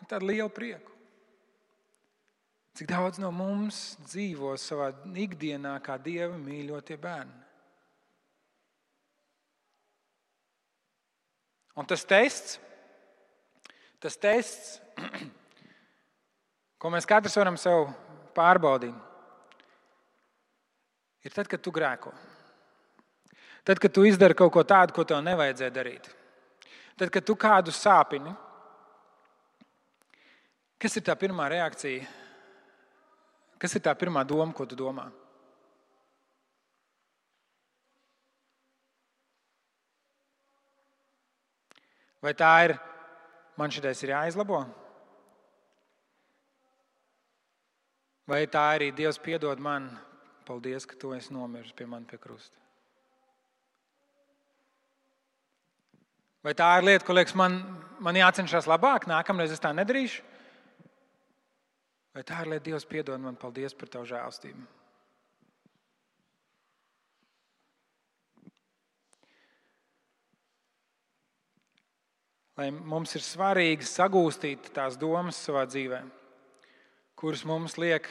ar 0.00 0.10
tādu 0.10 0.28
lielu 0.28 0.50
prieku. 0.52 0.92
Cik 2.76 2.88
daudz 2.90 3.20
no 3.22 3.30
mums 3.32 3.94
dzīvo 4.02 4.54
savā 4.60 4.90
ikdienā 5.24 5.76
kā 5.84 5.96
dieva 6.02 6.34
mīļotie 6.36 6.96
bērni? 7.00 7.40
Un 11.80 11.88
tas 11.90 12.04
tests, 12.06 12.58
tas 14.02 14.18
tests, 14.20 14.76
ko 16.80 16.92
mēs 16.92 17.08
katrs 17.08 17.38
varam 17.40 17.56
sev 17.58 17.88
pārbaudīt, 18.36 19.13
ir 21.24 21.32
tad, 21.32 21.48
kad 21.48 21.62
tu 21.64 21.72
grēko. 21.74 22.12
Tad, 23.64 23.80
kad 23.80 23.92
tu 23.92 24.04
izdari 24.04 24.36
kaut 24.36 24.52
ko 24.52 24.62
tādu, 24.68 24.92
ko 24.92 25.06
tev 25.08 25.22
nevajadzēja 25.24 25.72
darīt, 25.72 26.08
tad, 27.00 27.08
kad 27.08 27.24
tu 27.24 27.36
kādu 27.40 27.72
sāpini, 27.72 28.34
kas 30.78 31.00
ir 31.00 31.06
tā 31.06 31.16
pirmā 31.16 31.48
reakcija? 31.48 32.04
Kas 33.56 33.72
ir 33.78 33.80
tā 33.80 33.94
pirmā 33.96 34.20
doma, 34.28 34.52
ko 34.52 34.66
tu 34.68 34.76
domā? 34.76 35.06
Vai 42.24 42.32
tā 42.36 42.50
ir, 42.66 42.72
man 43.56 43.72
šitais 43.72 44.00
ir 44.04 44.12
jāizlabo? 44.12 44.62
Vai 48.28 48.46
tā 48.48 48.62
arī 48.76 48.90
Dievs 48.96 49.20
piedod 49.20 49.60
man, 49.60 49.90
paldies, 50.46 50.86
ka 50.86 50.98
tu 51.00 51.12
esi 51.16 51.34
nomiris 51.34 51.72
pie 51.76 51.86
manis 51.88 52.10
pie 52.10 52.20
krusta? 52.20 52.60
Vai 56.44 56.52
tā 56.52 56.68
ir 56.76 56.84
lieta, 56.84 57.06
ko 57.08 57.16
liekas, 57.16 57.32
man, 57.40 57.56
man 58.04 58.18
jācenšas 58.20 58.68
labāk, 58.68 59.06
nākamreiz 59.08 59.54
es 59.54 59.62
tā 59.64 59.70
nedarīšu? 59.72 60.20
Vai 62.14 62.22
tā 62.22 62.42
ir 62.44 62.50
lieta, 62.52 62.64
Dievs, 62.68 62.84
piedod 62.86 63.22
man, 63.22 63.38
paldies 63.40 63.72
par 63.74 63.88
tavu 63.90 64.04
žēlstību? 64.10 64.66
Lai 72.54 72.68
mums 72.70 73.16
ir 73.18 73.24
svarīgi 73.24 73.88
sagūstīt 73.88 74.68
tās 74.76 74.94
domas 75.00 75.40
savā 75.42 75.64
dzīvē, 75.66 76.04
kuras 77.18 77.42
mums 77.48 77.74
liek 77.82 78.06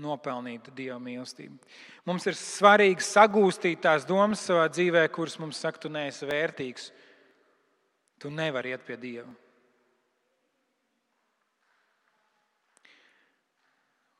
nopelnīt 0.00 0.70
Dieva 0.76 0.98
mīlestību. 1.02 1.58
Mums 2.08 2.26
ir 2.30 2.38
svarīgi 2.38 3.04
sagūstīt 3.04 3.82
tās 3.84 4.06
domas 4.08 4.42
savā 4.46 4.68
dzīvē, 4.72 5.06
kuras 5.12 5.38
mums 5.42 5.60
saka, 5.60 5.84
tu 5.84 5.92
neesi 5.92 6.28
vērtīgs 6.28 6.90
Tu 8.22 8.30
nevari 8.30 8.70
iet 8.70 8.84
pie 8.86 8.94
Dieva. 8.94 9.26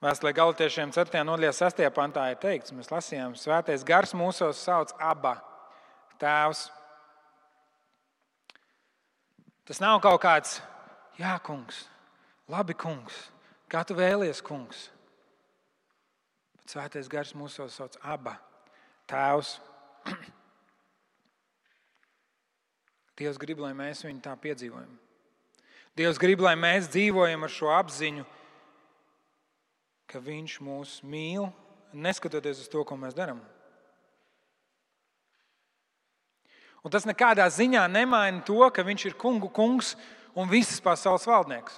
Vēstulē 0.03 0.33
galotiešiem 0.35 0.91
4. 0.91 1.21
nodaļā 1.23 1.53
6. 1.55 1.85
pantā 1.95 2.25
ir 2.33 2.41
teikts, 2.43 2.75
mēs 2.75 2.91
lasījām, 2.91 3.37
Svētais 3.39 3.85
gars 3.87 4.11
mūsos 4.19 4.59
sauc 4.59 4.91
aba 4.99 5.37
tēvs. 6.19 6.65
Tas 9.71 9.79
nav 9.79 10.01
kaut 10.03 10.19
kāds, 10.25 10.57
jā, 11.23 11.37
kungs, 11.47 11.85
labi, 12.51 12.75
kungs, 12.75 13.29
kā 13.71 13.85
tu 13.87 13.95
vēlies, 13.95 14.43
kungs. 14.43 14.89
Svētais 16.73 17.09
gars 17.11 17.35
mūsos 17.37 17.75
sauc 17.77 17.99
aba 18.01 18.39
tēvs. 19.11 19.59
Dievs 23.21 23.37
grib, 23.41 23.61
lai 23.61 23.75
mēs 23.77 24.01
viņu 24.07 24.23
tā 24.25 24.33
piedzīvojam. 24.41 24.95
Dievs 25.99 26.17
grib, 26.21 26.41
lai 26.41 26.55
mēs 26.57 26.89
dzīvojam 26.95 27.45
ar 27.45 27.53
šo 27.53 27.69
apziņu, 27.77 28.25
ka 30.09 30.23
Viņš 30.25 30.55
mūs 30.65 30.95
mīl, 31.05 31.51
neskatoties 31.93 32.65
uz 32.65 32.73
to, 32.73 32.81
ko 32.89 32.97
mēs 32.97 33.17
darām. 33.17 33.43
Un 36.83 36.93
tas 36.93 37.05
nekādā 37.05 37.45
ziņā 37.53 37.85
nemaina 37.93 38.41
to, 38.49 38.65
ka 38.73 38.85
Viņš 38.87 39.11
ir 39.11 39.21
kungu 39.21 39.53
kungs 39.53 39.93
un 40.33 40.49
visas 40.49 40.81
pasaules 40.81 41.29
valdnieks. 41.29 41.77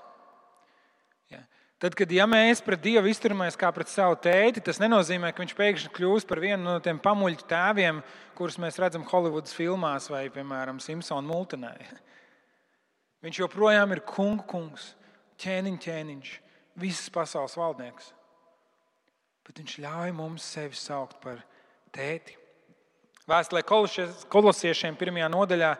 Tad, 1.85 1.93
kad 1.93 2.13
ja 2.17 2.25
mēs 2.25 2.63
pret 2.65 2.81
Dievu 2.81 3.11
izturamies 3.11 3.59
kā 3.61 3.69
pret 3.77 3.91
savu 3.93 4.15
tēti, 4.25 4.63
tas 4.65 4.79
nenozīmē, 4.81 5.35
ka 5.37 5.43
viņš 5.43 5.51
pēkšņi 5.59 5.91
kļūst 5.93 6.25
par 6.31 6.39
vienu 6.41 6.65
no 6.65 6.79
tiem 6.81 6.97
pamuļķu 6.97 7.45
tēviem, 7.51 7.99
kurus 8.39 8.55
mēs 8.63 8.79
redzam 8.81 9.03
Holivudas 9.11 9.53
filmās 9.53 10.07
vai, 10.09 10.23
piemēram, 10.33 10.79
Simpsona 10.81 11.29
multinē. 11.29 11.75
Viņš 13.27 13.41
joprojām 13.43 13.93
ir 13.93 14.01
kungu 14.09 14.47
kungs, 14.49 14.87
ķēniņš, 15.45 15.83
ķēniņš, 15.85 16.31
visas 16.81 17.11
pasaules 17.13 17.57
valdnieks. 17.61 18.07
Bet 19.45 19.61
viņš 19.61 19.75
ļauj 19.85 20.15
mums 20.17 20.47
sevi 20.55 20.81
saukt 20.81 21.19
par 21.21 21.43
tēti. 21.93 22.39
Vēstulē 23.29 23.61
kolosiešiem 24.33 24.97
pirmajā 24.97 25.29
nodaļā, 25.37 25.75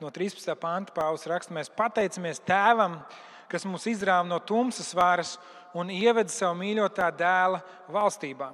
no 0.00 0.08
13. 0.16 0.56
panta 0.56 0.96
Pāvils 0.96 1.28
raksta, 1.28 1.52
mēs 1.60 1.68
pateicamies 1.76 2.40
Tēvam 2.48 2.96
kas 3.04 3.28
mūs 3.68 3.84
izrāva 3.90 4.24
no 4.24 4.38
tumsas 4.40 4.94
varas 4.96 5.36
un 5.76 5.92
ieveda 5.92 6.32
savu 6.32 6.56
mīļotā 6.60 7.10
dēla 7.16 7.60
valstībā. 7.92 8.52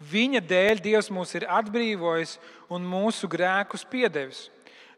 Viņa 0.00 0.40
dēļ 0.48 0.80
Dievs 0.80 1.10
mūs 1.12 1.34
ir 1.36 1.44
atbrīvojis 1.44 2.38
un 2.72 2.86
mūsu 2.88 3.28
grēkus 3.28 3.84
piedevis. 3.84 4.46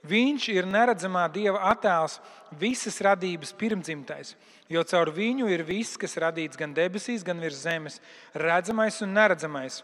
Viņš 0.06 0.48
ir 0.50 0.66
neredzamā 0.66 1.28
Dieva 1.30 1.60
attēls, 1.70 2.18
visas 2.58 2.98
radības 3.02 3.52
pirmdzimtais, 3.54 4.34
jo 4.70 4.82
caur 4.86 5.12
viņu 5.14 5.46
ir 5.50 5.62
viss, 5.66 5.98
kas 5.98 6.18
radīts 6.18 6.58
gan 6.58 6.74
debesīs, 6.74 7.22
gan 7.26 7.38
virs 7.42 7.62
zemes, 7.62 8.00
redzamais 8.34 8.98
un 9.02 9.14
neredzamais. 9.14 9.82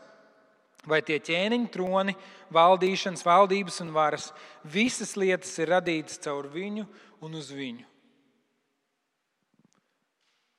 Vai 0.86 1.02
tie 1.02 1.18
ķēniņi, 1.22 1.70
troni, 1.74 2.14
valdīšanas, 2.54 3.26
valdības 3.26 3.82
un 3.84 3.92
varas, 3.94 4.30
visas 4.62 5.16
lietas 5.18 5.54
ir 5.58 5.74
radītas 5.74 6.18
caur 6.22 6.46
viņu 6.50 6.86
un 7.22 7.38
uz 7.38 7.50
viņu. 7.54 7.86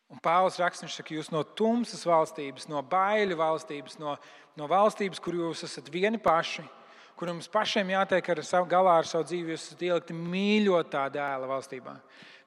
Un 0.10 0.18
Pāvils 0.26 0.58
raksta, 0.58 0.86
viņš 0.86 0.96
saka, 0.98 1.14
jūs 1.14 1.30
no 1.30 1.44
tumsas 1.44 2.02
valstības, 2.08 2.66
no 2.72 2.82
baiļu 2.82 3.38
valstības, 3.38 4.00
no, 4.02 4.16
no 4.58 4.68
valstības, 4.70 5.22
kur 5.22 5.38
jūs 5.38 5.62
esat 5.68 5.92
vieni 5.94 6.18
paši, 6.22 6.66
kur 7.20 7.30
jums 7.30 7.50
pašiem 7.52 7.92
jātiek 7.94 8.32
ar 8.34 8.42
savu, 8.48 8.66
galā 8.72 8.96
ar 9.02 9.10
savu 9.10 9.28
dzīvi, 9.28 9.54
jūs 9.54 9.68
esat 9.68 9.86
ielikti 9.86 10.18
mīļotā 10.18 11.04
dēla 11.14 11.50
valstībā. 11.52 11.94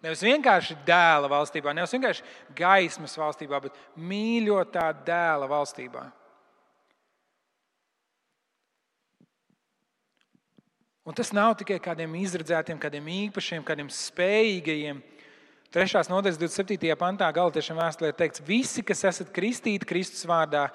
Nevis 0.02 0.24
vienkārši 0.26 0.80
dēla 0.88 1.30
valstībā, 1.30 1.74
nevis 1.76 1.94
vienkārši 1.94 2.26
gaismas 2.58 3.14
valstībā, 3.20 3.60
bet 3.62 3.78
mīļotā 3.94 4.88
dēla 5.06 5.46
valstībā. 5.52 6.08
Un 11.02 11.14
tas 11.18 11.32
nav 11.34 11.56
tikai 11.58 11.80
kādiem 11.82 12.12
izredzētiem, 12.20 12.78
kādiem 12.82 13.06
īpašiem, 13.10 13.62
kādiem 13.66 13.88
spējīgiem. 13.90 15.00
3. 15.72 16.02
nodaļas 16.12 16.36
27. 16.36 16.90
pantā 17.00 17.30
galotiešiem 17.32 17.78
vēstulē 17.80 18.10
teikts, 18.12 18.42
visi, 18.44 18.82
kas 18.84 19.06
esat 19.08 19.30
kristīti 19.32 19.88
Kristus 19.88 20.26
vārdā, 20.28 20.66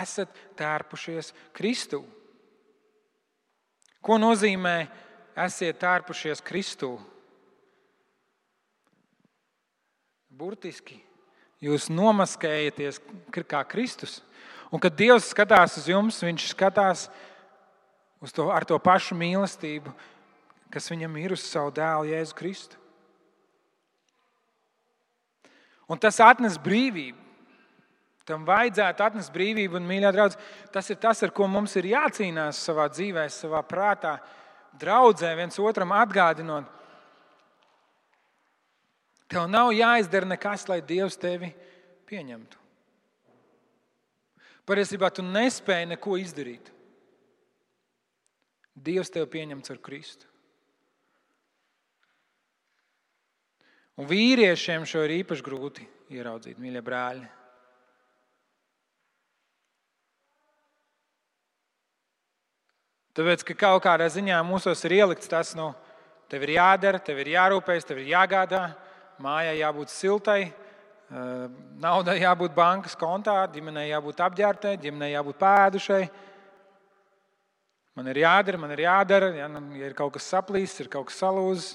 esat 0.00 0.32
tērpušies 0.56 1.34
Kristū. 1.52 2.00
Ko 4.00 4.16
nozīmē 4.16 4.86
esiet 5.44 5.76
tērpušies 5.82 6.40
Kristū? 6.40 6.94
Burtiski 10.32 10.96
jūs 11.60 11.90
nomaskējaties 11.92 13.02
kā 13.44 13.62
Kristus. 13.68 14.22
Un 14.72 14.80
kad 14.80 14.96
Dievs 14.96 15.28
skatās 15.28 15.76
uz 15.76 15.92
jums, 15.92 16.24
Viņš 16.24 16.50
skatās 16.54 17.08
uz 18.24 18.32
to, 18.32 18.48
ar 18.48 18.64
to 18.64 18.80
pašu 18.80 19.18
mīlestību, 19.18 19.92
kas 20.72 20.88
viņam 20.88 21.20
ir 21.20 21.36
uz 21.36 21.44
savu 21.44 21.74
dēlu 21.76 22.14
Jēzu 22.14 22.38
Kristu. 22.38 22.87
Un 25.88 26.00
tas 26.00 26.20
atnes 26.20 26.58
brīvību. 26.60 27.28
Tam 28.28 28.44
vajadzētu 28.44 29.04
atnest 29.06 29.32
brīvību, 29.32 29.78
un, 29.78 29.86
mīļā 29.88 30.10
draugs, 30.12 30.36
tas 30.72 30.90
ir 30.92 30.98
tas, 31.00 31.22
ar 31.24 31.32
ko 31.32 31.46
mums 31.48 31.72
ir 31.80 31.88
jācīnās 31.94 32.60
savā 32.60 32.84
dzīvē, 32.92 33.24
savā 33.32 33.62
prātā, 33.64 34.18
draudzē, 34.76 35.30
viens 35.38 35.56
otram 35.64 35.94
atgādinot. 35.96 36.68
Tev 39.28 39.48
nav 39.48 39.72
jāizdara 39.76 40.28
nekas, 40.28 40.66
lai 40.68 40.80
Dievs 40.84 41.16
tevi 41.20 41.48
pieņemtu. 42.08 42.60
Patiesībā 44.68 45.08
tu 45.12 45.24
nespēji 45.24 45.88
neko 45.94 46.18
izdarīt. 46.20 46.68
Dievs 48.76 49.12
tevi 49.12 49.28
pieņemts 49.32 49.72
ar 49.72 49.80
Kristu. 49.84 50.28
Un 53.98 54.06
vīriešiem 54.06 54.84
šo 54.86 55.02
ir 55.08 55.16
īpaši 55.24 55.42
grūti 55.42 55.84
ieraudzīt, 56.14 56.58
mīļie 56.62 56.82
brāļi. 56.86 57.24
Tāpēc, 63.18 63.42
ka 63.42 63.56
kaut 63.58 63.82
kādā 63.82 64.06
ziņā 64.14 64.38
mūsos 64.46 64.84
ir 64.86 65.00
ielikts 65.00 65.26
tas, 65.26 65.50
nu, 65.58 65.72
tev 66.30 66.46
ir 66.46 66.54
jādara, 66.54 67.00
tev 67.02 67.18
ir 67.18 67.32
jārūpējas, 67.32 67.88
tev 67.88 67.98
ir 67.98 68.12
jāgādā, 68.12 68.62
mājai 69.18 69.56
jābūt 69.58 69.90
siltai, 69.90 70.52
naudai 71.82 72.20
jābūt 72.20 72.54
bankas 72.54 72.94
kontā, 73.00 73.40
ģimenei 73.50 73.88
jābūt 73.88 74.22
apģērbtai, 74.28 74.76
ģimenei 74.78 75.10
jābūt 75.16 75.42
pēdušai. 75.42 76.02
Man 77.98 78.14
ir 78.14 78.22
jādara, 78.22 78.62
man 78.62 78.78
ir 78.78 78.86
jādara, 78.86 79.34
ja, 79.34 79.50
nu, 79.50 79.66
ja 79.74 79.90
ir 79.90 79.98
kaut 79.98 80.14
kas 80.14 80.30
saplīsis, 80.30 80.84
ir 80.84 80.94
kaut 80.94 81.10
kas 81.10 81.18
salūzis 81.18 81.74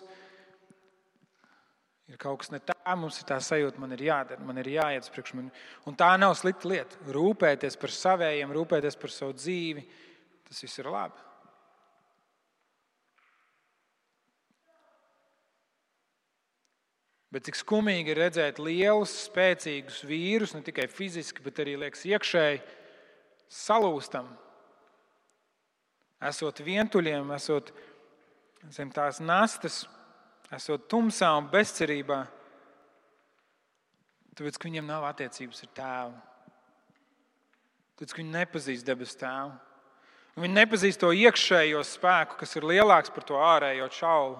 ir 2.11 2.19
kaut 2.19 2.41
kas 2.43 2.51
ne 2.51 2.59
tā, 2.63 2.95
mums 2.99 3.19
ir 3.21 3.27
tā 3.29 3.39
sajūta, 3.43 3.79
man 3.81 3.95
ir 3.95 4.05
jādara, 4.09 4.43
man 4.43 4.59
ir 4.59 4.73
jāiet 4.75 5.09
priekš 5.13 5.35
manis. 5.37 5.67
Un 5.87 5.95
tā 5.99 6.11
nav 6.19 6.35
slikta 6.39 6.69
lieta. 6.69 6.99
Rūpēties 7.15 7.79
par 7.79 7.93
saviem, 7.95 8.51
rūpēties 8.55 8.99
par 8.99 9.13
savu 9.13 9.37
dzīvi, 9.37 9.85
tas 10.49 10.65
viss 10.65 10.81
ir 10.83 10.91
labi. 10.91 11.29
Bet 17.33 17.47
cik 17.47 17.57
skumīgi 17.57 18.13
ir 18.13 18.19
redzēt 18.21 18.59
lielus, 18.61 19.15
spēcīgus 19.25 20.03
vīrus, 20.05 20.51
ne 20.53 20.61
tikai 20.61 20.85
fiziski, 20.91 21.41
bet 21.41 21.63
arī 21.63 21.73
liekas, 21.81 22.03
iekšēji 22.05 22.59
salūstam. 23.49 24.27
Esot 26.29 26.61
vientuļiem, 26.61 27.31
esot 27.33 27.71
zem 28.69 28.93
tās 28.93 29.17
nastas, 29.17 29.81
esot 30.55 30.87
tumsā 30.91 31.29
un 31.37 31.49
bezcerībā, 31.51 32.21
tāpēc, 34.37 34.57
ka 34.57 34.69
viņiem 34.69 34.87
nav 34.89 35.05
attiecības 35.09 35.65
ar 35.65 35.71
tēvu. 35.79 36.15
Tāpēc, 37.93 38.13
ka 38.13 38.21
viņi 38.21 38.35
nepazīst 38.37 38.87
debesu 38.87 39.19
tēvu. 39.21 39.53
Viņi 40.33 40.57
nepazīst 40.57 41.01
to 41.01 41.11
iekšējo 41.13 41.83
spēku, 41.85 42.39
kas 42.39 42.55
ir 42.57 42.65
lielāks 42.65 43.13
par 43.13 43.25
to 43.27 43.37
ārējo 43.37 43.89
čaulu. 43.93 44.39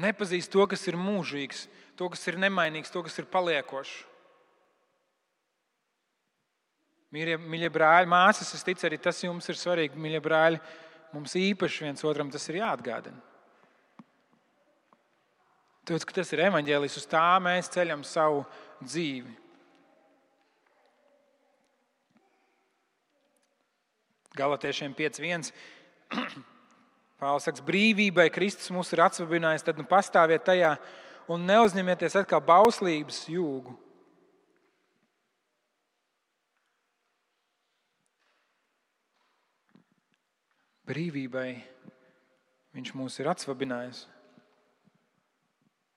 Nepazīst 0.00 0.52
to, 0.52 0.64
kas 0.68 0.82
ir 0.88 0.96
mūžīgs, 1.00 1.66
to, 1.96 2.08
kas 2.12 2.24
ir 2.28 2.40
nemainīgs, 2.40 2.92
to, 2.92 3.02
kas 3.04 3.16
ir 3.20 3.28
paliekošs. 3.32 3.94
Mīļie 7.16 7.70
brāļi, 7.72 8.08
māsas, 8.10 8.50
es 8.56 8.64
ticu, 8.66 8.84
arī 8.88 8.98
tas 9.00 9.22
jums 9.24 9.46
ir 9.48 9.56
svarīgi, 9.56 10.00
mīļie 10.00 10.20
brāļi 10.24 10.60
mums 11.16 11.34
īpaši 11.38 11.86
viens 11.86 12.04
otram 12.06 12.30
tas 12.32 12.44
ir 12.50 12.60
jāatgādina. 12.60 13.18
Tāpēc, 15.86 16.04
ka 16.06 16.16
tas 16.18 16.32
ir 16.34 16.42
evaņģēlis, 16.48 16.96
uz 16.98 17.06
tā 17.06 17.26
mēs 17.42 17.70
ceļam 17.70 18.02
savu 18.06 18.42
dzīvi. 18.82 19.36
Galatiešiem 24.36 24.92
5.1. 24.98 25.52
Pāvils 27.22 27.46
saka, 27.46 27.62
brīvībai 27.64 28.26
Kristus 28.34 28.68
mūs 28.74 28.90
ir 28.92 29.04
atsvabinājis, 29.06 29.64
tad 29.64 29.78
nu 29.80 29.86
pastāviet 29.88 30.44
tajā 30.44 30.74
un 31.32 31.46
neuzņemieties 31.48 32.18
atkal 32.20 32.42
bauslības 32.44 33.22
jūgu. 33.32 33.72
Brīvībai 40.86 41.56
viņš 42.76 42.92
mūs 42.94 43.16
ir 43.18 43.26
atsvabinājis. 43.32 44.04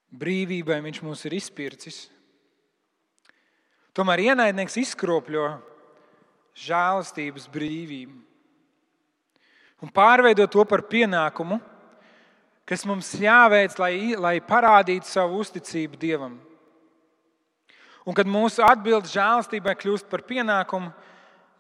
Brīvībai 0.10 0.80
viņš 0.82 1.02
mūs 1.06 1.22
ir 1.30 1.36
izpircis. 1.38 2.00
Tomēr 3.94 4.24
ienaidnieks 4.32 4.80
izkropļo 4.82 5.46
žēlastības 6.58 7.46
brīvību 7.54 8.18
un 9.86 9.94
pārveido 9.94 10.50
to 10.50 10.66
par 10.66 10.82
pienākumu, 10.90 11.62
kas 12.66 12.82
mums 12.90 13.14
jāveic, 13.22 13.78
lai, 13.78 13.94
lai 14.18 14.36
parādītu 14.42 15.06
savu 15.06 15.38
uzticību 15.46 16.02
Dievam. 16.02 16.40
Un 18.10 18.18
kad 18.18 18.26
mūsu 18.26 18.66
atbildes 18.66 19.14
žēlastībai 19.14 19.78
kļūst 19.78 20.10
par 20.10 20.26
pienākumu, 20.26 20.90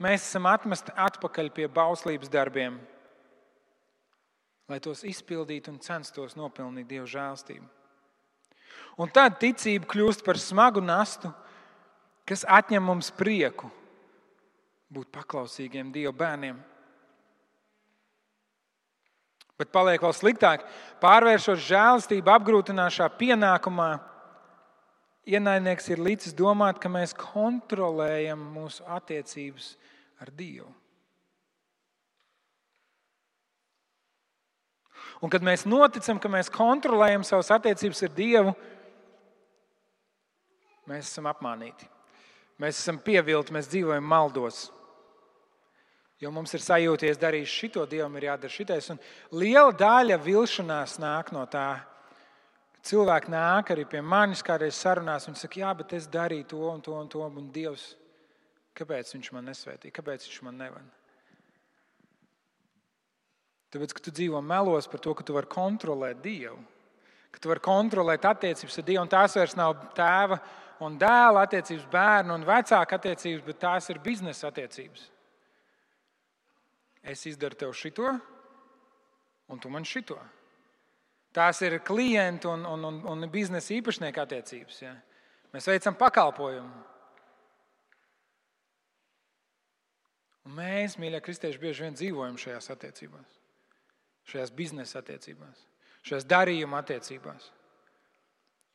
mēs 0.01 0.25
esam 0.25 0.49
atmesti 0.49 0.97
atpakaļ 0.97 1.53
pie 1.53 1.69
bauslības 1.69 2.31
darbiem 2.33 2.79
lai 4.69 4.79
tos 4.83 5.03
izpildītu 5.07 5.73
un 5.73 5.81
censtos 5.81 6.37
nopelnīt 6.37 6.87
Dieva 6.89 7.07
žēlstību. 7.09 7.65
Un 8.99 9.11
tad 9.15 9.39
ticība 9.41 9.87
kļūst 9.89 10.25
par 10.25 10.37
smagu 10.41 10.81
nastu, 10.83 11.31
kas 12.27 12.45
atņem 12.45 12.83
mums 12.85 13.09
prieku 13.15 13.71
būt 14.93 15.09
paklausīgiem 15.13 15.93
Dieva 15.93 16.13
bērniem. 16.15 16.59
Bet 19.59 19.73
paliek 19.75 19.99
vēl 19.99 20.13
sliktāk, 20.15 20.63
pārvēršot 21.03 21.59
žēlastību 21.65 22.31
apgrūtināšā 22.31 23.09
pienākumā. 23.19 23.89
Ienaidnieks 25.29 25.89
ir 25.91 25.99
līdzi 26.01 26.31
domāt, 26.37 26.79
ka 26.79 26.89
mēs 26.89 27.11
kontrolējam 27.17 28.39
mūsu 28.55 28.85
attiecības 28.87 29.73
ar 30.23 30.31
Dievu. 30.31 30.71
Un 35.19 35.31
kad 35.31 35.43
mēs 35.43 35.65
noticam, 35.67 36.19
ka 36.21 36.31
mēs 36.31 36.51
kontrolējam 36.53 37.25
savas 37.27 37.51
attiecības 37.51 38.03
ar 38.07 38.11
Dievu, 38.15 38.53
mēs 40.87 41.09
esam 41.11 41.27
apmānīti. 41.31 41.89
Mēs 42.59 42.79
esam 42.79 42.99
pievilti, 43.03 43.53
mēs 43.55 43.69
dzīvojam 43.71 44.07
maldos. 44.07 44.67
Jo 46.19 46.31
mums 46.35 46.51
ir 46.55 46.63
sajūta, 46.63 47.07
ja 47.07 47.15
es 47.15 47.19
darīšu 47.19 47.61
šito, 47.63 47.85
Dievam 47.87 48.15
ir 48.19 48.27
jādara 48.27 48.51
šitais. 48.51 48.89
Un 48.91 48.99
liela 49.39 49.71
daļa 49.75 50.17
vilšanās 50.23 50.97
nāk 50.99 51.31
no 51.35 51.45
tā. 51.51 51.69
Cilvēki 52.83 53.31
nāk 53.31 53.71
arī 53.75 53.85
pie 53.87 54.01
manis 54.03 54.43
kādreiz 54.43 54.75
sarunās 54.79 55.27
un 55.31 55.35
saka, 55.39 55.61
jā, 55.61 55.71
bet 55.79 55.95
es 55.95 56.07
darīju 56.11 56.47
to 56.51 56.61
un 56.71 56.83
to 56.83 56.95
un 56.95 57.11
to. 57.11 57.23
Un 57.23 57.51
Dievs, 57.55 57.93
kāpēc 58.75 59.15
viņš 59.15 59.31
man 59.35 59.47
nesvētīja? 59.51 59.95
Kāpēc 59.95 60.27
viņš 60.27 60.41
man 60.47 60.59
nevada? 60.63 60.98
Tāpēc, 63.69 63.93
ka 63.93 64.03
tu 64.05 64.13
dzīvo 64.15 64.41
melos 64.41 64.89
par 64.89 65.01
to, 65.03 65.13
ka 65.13 65.25
tu 65.25 65.35
vari 65.35 65.49
kontrolēt 65.49 66.23
Dievu, 66.23 66.57
ka 67.29 67.41
tu 67.41 67.51
vari 67.51 67.61
kontrolēt 67.61 68.25
attiecības 68.25 68.81
ar 68.81 68.87
Dievu, 68.87 69.03
un 69.03 69.11
tās 69.11 69.37
vairs 69.37 69.55
nav 69.59 69.75
tēva 69.97 70.39
un 70.85 70.97
dēla 70.99 71.43
attiecības, 71.45 71.85
bērnu 71.91 72.35
un 72.39 72.47
vecāka 72.47 72.97
attiecības, 72.97 73.45
bet 73.45 73.61
tās 73.61 73.89
ir 73.91 74.01
biznesa 74.03 74.49
attiecības. 74.49 75.05
Es 77.03 77.25
izdaru 77.29 77.57
tev 77.59 77.73
šito, 77.75 78.11
un 79.49 79.59
tu 79.61 79.71
man 79.71 79.85
šito. 79.87 80.17
Tās 81.35 81.61
ir 81.61 81.77
klientu 81.85 82.49
un, 82.51 82.65
un, 82.65 82.85
un, 82.89 83.01
un 83.11 83.29
biznesa 83.31 83.75
īpašnieka 83.75 84.23
attiecības. 84.25 84.81
Ja? 84.81 84.95
Mēs 85.53 85.69
veicam 85.69 85.97
pakalpojumu. 85.97 86.85
Un 90.49 90.55
mēs, 90.57 90.97
mīļie 90.97 91.21
kristieši, 91.21 91.61
bieži 91.61 91.85
vien 91.85 91.97
dzīvojam 91.97 92.39
šajās 92.41 92.71
attiecībās, 92.73 93.38
šajās 94.29 94.53
biznesa 94.55 95.01
attiecībās, 95.01 95.65
šajās 96.07 96.27
darījuma 96.29 96.83
attiecībās. 96.83 97.49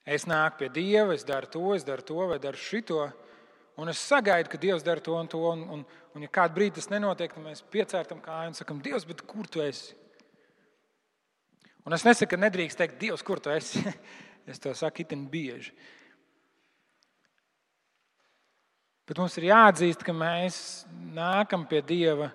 Es 0.05 0.27
nāku 0.29 0.61
pie 0.61 0.69
Dieva, 0.69 1.15
es 1.17 1.25
daru 1.25 1.49
to, 1.49 1.63
es 1.75 1.85
daru 1.87 2.05
to 2.05 2.27
vai 2.29 2.39
daru 2.43 2.61
šito. 2.61 3.07
Un 3.81 3.91
es 3.91 3.99
sagaidu, 3.99 4.51
ka 4.53 4.61
Dievs 4.61 4.85
dara 4.87 5.03
to 5.03 5.17
un 5.19 5.29
to. 5.31 5.41
Un, 5.51 5.65
un, 5.77 5.81
un 6.15 6.23
ja 6.23 6.31
kādu 6.31 6.55
brīdi 6.59 6.77
tas 6.79 6.91
nenotiek, 6.93 7.33
tad 7.33 7.43
mēs 7.43 7.65
piecērtam 7.75 8.21
kāju 8.23 8.53
un 8.53 8.59
sakam, 8.59 8.83
Dievs, 8.85 9.07
kur 9.27 9.49
tu 9.51 9.65
esi? 9.65 9.97
Un 11.85 11.97
es 11.97 12.05
nesaku, 12.07 12.31
ka 12.35 12.41
nedrīkst 12.45 12.79
teikt, 12.79 13.01
Dievs, 13.01 13.25
kur 13.27 13.43
tu 13.43 13.51
esi. 13.51 13.83
es 14.51 14.61
to 14.63 14.73
saku 14.77 15.03
itin 15.03 15.25
bieži. 15.33 15.75
Bet 19.09 19.19
mums 19.21 19.35
ir 19.37 19.51
jāatzīst, 19.51 20.05
ka 20.05 20.15
mēs 20.17 20.57
nākam 21.17 21.67
pie 21.69 21.83
Dieva 21.85 22.31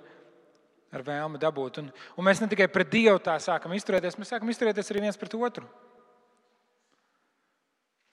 ar 0.93 1.03
vēlmi 1.05 1.39
dabūt. 1.41 1.81
Un, 1.83 1.91
un 2.17 2.25
mēs 2.25 2.41
ne 2.41 2.49
tikai 2.51 2.69
pret 2.71 2.89
Dievu 2.91 3.19
tā 3.23 3.35
sākam 3.41 3.73
izturēties, 3.77 4.17
mēs 4.19 4.33
sākam 4.33 4.49
izturēties 4.51 4.91
arī 4.93 5.05
viens 5.05 5.19
pret 5.19 5.35
otru. 5.37 5.67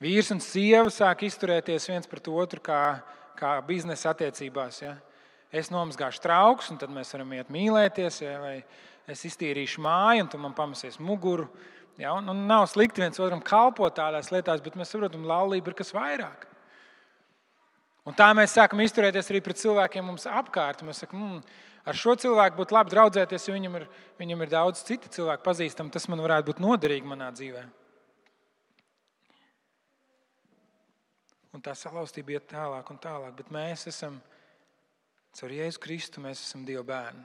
Vīrs 0.03 0.29
un 0.35 0.43
sieva 0.45 0.91
sāk 0.93 1.25
izturēties 1.25 1.89
viens 1.89 2.09
pret 2.09 2.27
otru 2.29 2.61
kā, 2.61 2.81
kā 3.39 3.55
biznesa 3.65 4.11
attiecībās. 4.13 4.83
Ja? 4.83 4.93
Es 5.49 5.71
nomazgāšu 5.73 6.21
trauks, 6.21 6.69
un 6.73 6.81
tad 6.83 6.93
mēs 6.93 7.15
varam 7.15 7.33
iet 7.33 7.53
mīlēties, 7.53 8.21
ja? 8.27 8.35
vai 8.43 8.59
es 9.09 9.25
iztīrīšu 9.25 9.81
māju, 9.87 10.27
un 10.27 10.29
tu 10.33 10.41
man 10.43 10.57
pamesies 10.57 11.01
muguru. 11.01 11.49
Ja? 11.97 12.13
Un, 12.13 12.29
un 12.29 12.45
nav 12.51 12.67
slikti 12.69 13.01
viens 13.01 13.23
otram 13.25 13.41
kalpot 13.41 13.97
tādās 13.97 14.29
lietās, 14.35 14.61
bet 14.61 14.77
mēs 14.77 14.93
saprotam, 14.93 15.25
ka 15.25 15.33
laulība 15.33 15.73
ir 15.73 15.79
kas 15.81 15.95
vairāk. 15.97 16.45
Un 18.07 18.15
tā 18.15 18.29
mēs 18.39 18.55
sākam 18.55 18.81
izturēties 18.85 19.33
arī 19.33 19.41
pret 19.43 19.59
cilvēkiem 19.59 20.05
mums 20.07 20.29
apkārt. 20.31 20.85
Mēs 20.87 21.03
sakām, 21.03 21.25
mmm, 21.25 21.65
ar 21.91 21.99
šo 21.99 22.15
cilvēku 22.23 22.61
būtu 22.61 22.77
labi 22.77 22.93
draudzēties, 22.95 23.49
jo 23.49 23.57
viņam 23.57 23.81
ir, 23.81 23.89
viņam 24.21 24.45
ir 24.45 24.53
daudz 24.53 24.85
citu 24.87 25.11
cilvēku 25.11 25.43
pazīstami. 25.47 25.91
Tas 25.95 26.07
man 26.13 26.23
varētu 26.23 26.53
būt 26.53 26.63
noderīgi 26.63 27.11
manā 27.11 27.33
dzīvēm. 27.35 27.73
Un 31.57 31.65
tā 31.65 31.73
salauztība 31.75 32.37
iet 32.37 32.47
tālāk 32.53 32.93
un 32.93 33.01
tālāk. 33.01 33.33
Bet 33.39 33.51
mēs 33.55 33.87
esam, 33.91 34.21
caur 35.39 35.57
Jēzu 35.57 35.83
Kristu, 35.83 36.23
mēs 36.23 36.45
esam 36.45 36.67
Dieva 36.69 36.85
bērni. 36.87 37.25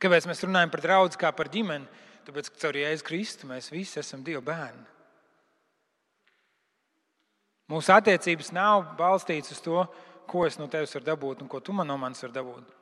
Kāpēc 0.00 0.26
mēs 0.30 0.42
runājam 0.46 0.72
par 0.72 0.82
draugu 0.84 1.20
kā 1.20 1.30
par 1.36 1.52
ģimeni? 1.52 2.02
Tāpēc, 2.24 2.48
ka 2.48 2.64
caur 2.64 2.80
Jēzu 2.80 3.04
Kristu 3.04 3.50
mēs 3.50 3.68
visi 3.74 4.00
esam 4.00 4.24
Dieva 4.24 4.40
bērni. 4.46 4.93
Mūsu 7.72 7.94
attiecības 7.94 8.50
nav 8.52 8.90
balstītas 8.98 9.54
uz 9.56 9.60
to, 9.64 9.84
ko 10.28 10.44
es 10.48 10.58
no 10.60 10.66
tevis 10.72 10.92
varu 10.96 11.06
dabūt 11.06 11.44
un 11.44 11.48
ko 11.48 11.60
tu 11.64 11.72
man 11.72 11.88
no 11.88 11.96
manis 12.00 12.20
vari 12.24 12.36
dabūt. 12.36 12.74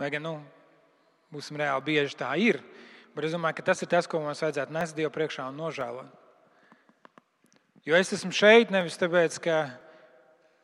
Lai 0.00 0.08
gan, 0.10 0.24
nu, 0.24 0.32
būsim 1.32 1.58
reāli, 1.60 1.84
bieži 1.86 2.18
tā 2.18 2.32
ir. 2.40 2.58
Bet 3.12 3.28
es 3.28 3.34
domāju, 3.36 3.58
ka 3.58 3.66
tas 3.70 3.82
ir 3.84 3.90
tas, 3.92 4.08
ko 4.08 4.22
mums 4.22 4.40
vajadzētu 4.40 4.72
nest 4.72 4.96
Dievu 4.96 5.12
priekšā 5.12 5.44
un 5.50 5.58
nožēlot. 5.60 6.18
Jo 7.84 7.98
es 7.98 8.12
esmu 8.14 8.30
šeit 8.34 8.70
nevis 8.72 8.96
tāpēc, 8.98 9.36
ka 9.42 9.56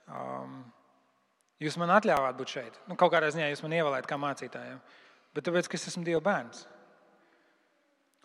um, 0.06 0.62
jūs 1.60 1.76
man 1.80 1.92
atļāvāt 1.98 2.38
būt 2.38 2.54
šeit. 2.54 2.80
Nu, 2.88 2.96
kaut 2.96 3.12
kādā 3.12 3.28
ziņā 3.34 3.50
jūs 3.50 3.62
man 3.66 3.74
ievēlējat 3.76 4.08
kā 4.08 4.18
mācītājiem, 4.22 4.78
bet 5.36 5.46
tāpēc, 5.48 5.68
ka 5.68 5.76
es 5.76 5.88
esmu 5.90 6.06
Dieva 6.06 6.22
bērns. 6.24 6.64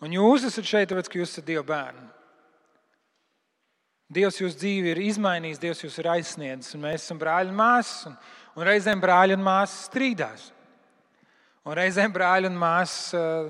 Un 0.04 0.14
jūs 0.14 0.46
esat 0.48 0.70
šeit, 0.70 0.88
tāpēc, 0.92 1.10
ka 1.10 1.20
jūs 1.20 1.34
esat 1.34 1.48
Dieva 1.50 1.66
bērni. 1.68 2.06
Dievs 4.14 4.38
jūsu 4.40 4.58
dzīvi 4.60 4.92
ir 4.92 5.00
izmainījis, 5.08 5.60
Dievs 5.62 5.82
jūs 5.82 5.98
ir 5.98 6.08
aizsniedzis, 6.12 6.74
un 6.76 6.84
mēs 6.84 7.06
esam 7.06 7.18
brāļi 7.20 7.50
un 7.50 7.58
māsas. 7.58 8.04
Un, 8.10 8.18
un 8.54 8.68
reizēm 8.68 9.02
brāļi 9.02 9.36
un 9.36 9.42
māsas 9.44 9.88
strīdās. 9.88 10.50
Un 11.64 11.76
reizēm 11.78 12.12
brāļi 12.12 12.50
un 12.50 12.58
māsas 12.60 13.14
uh, 13.16 13.46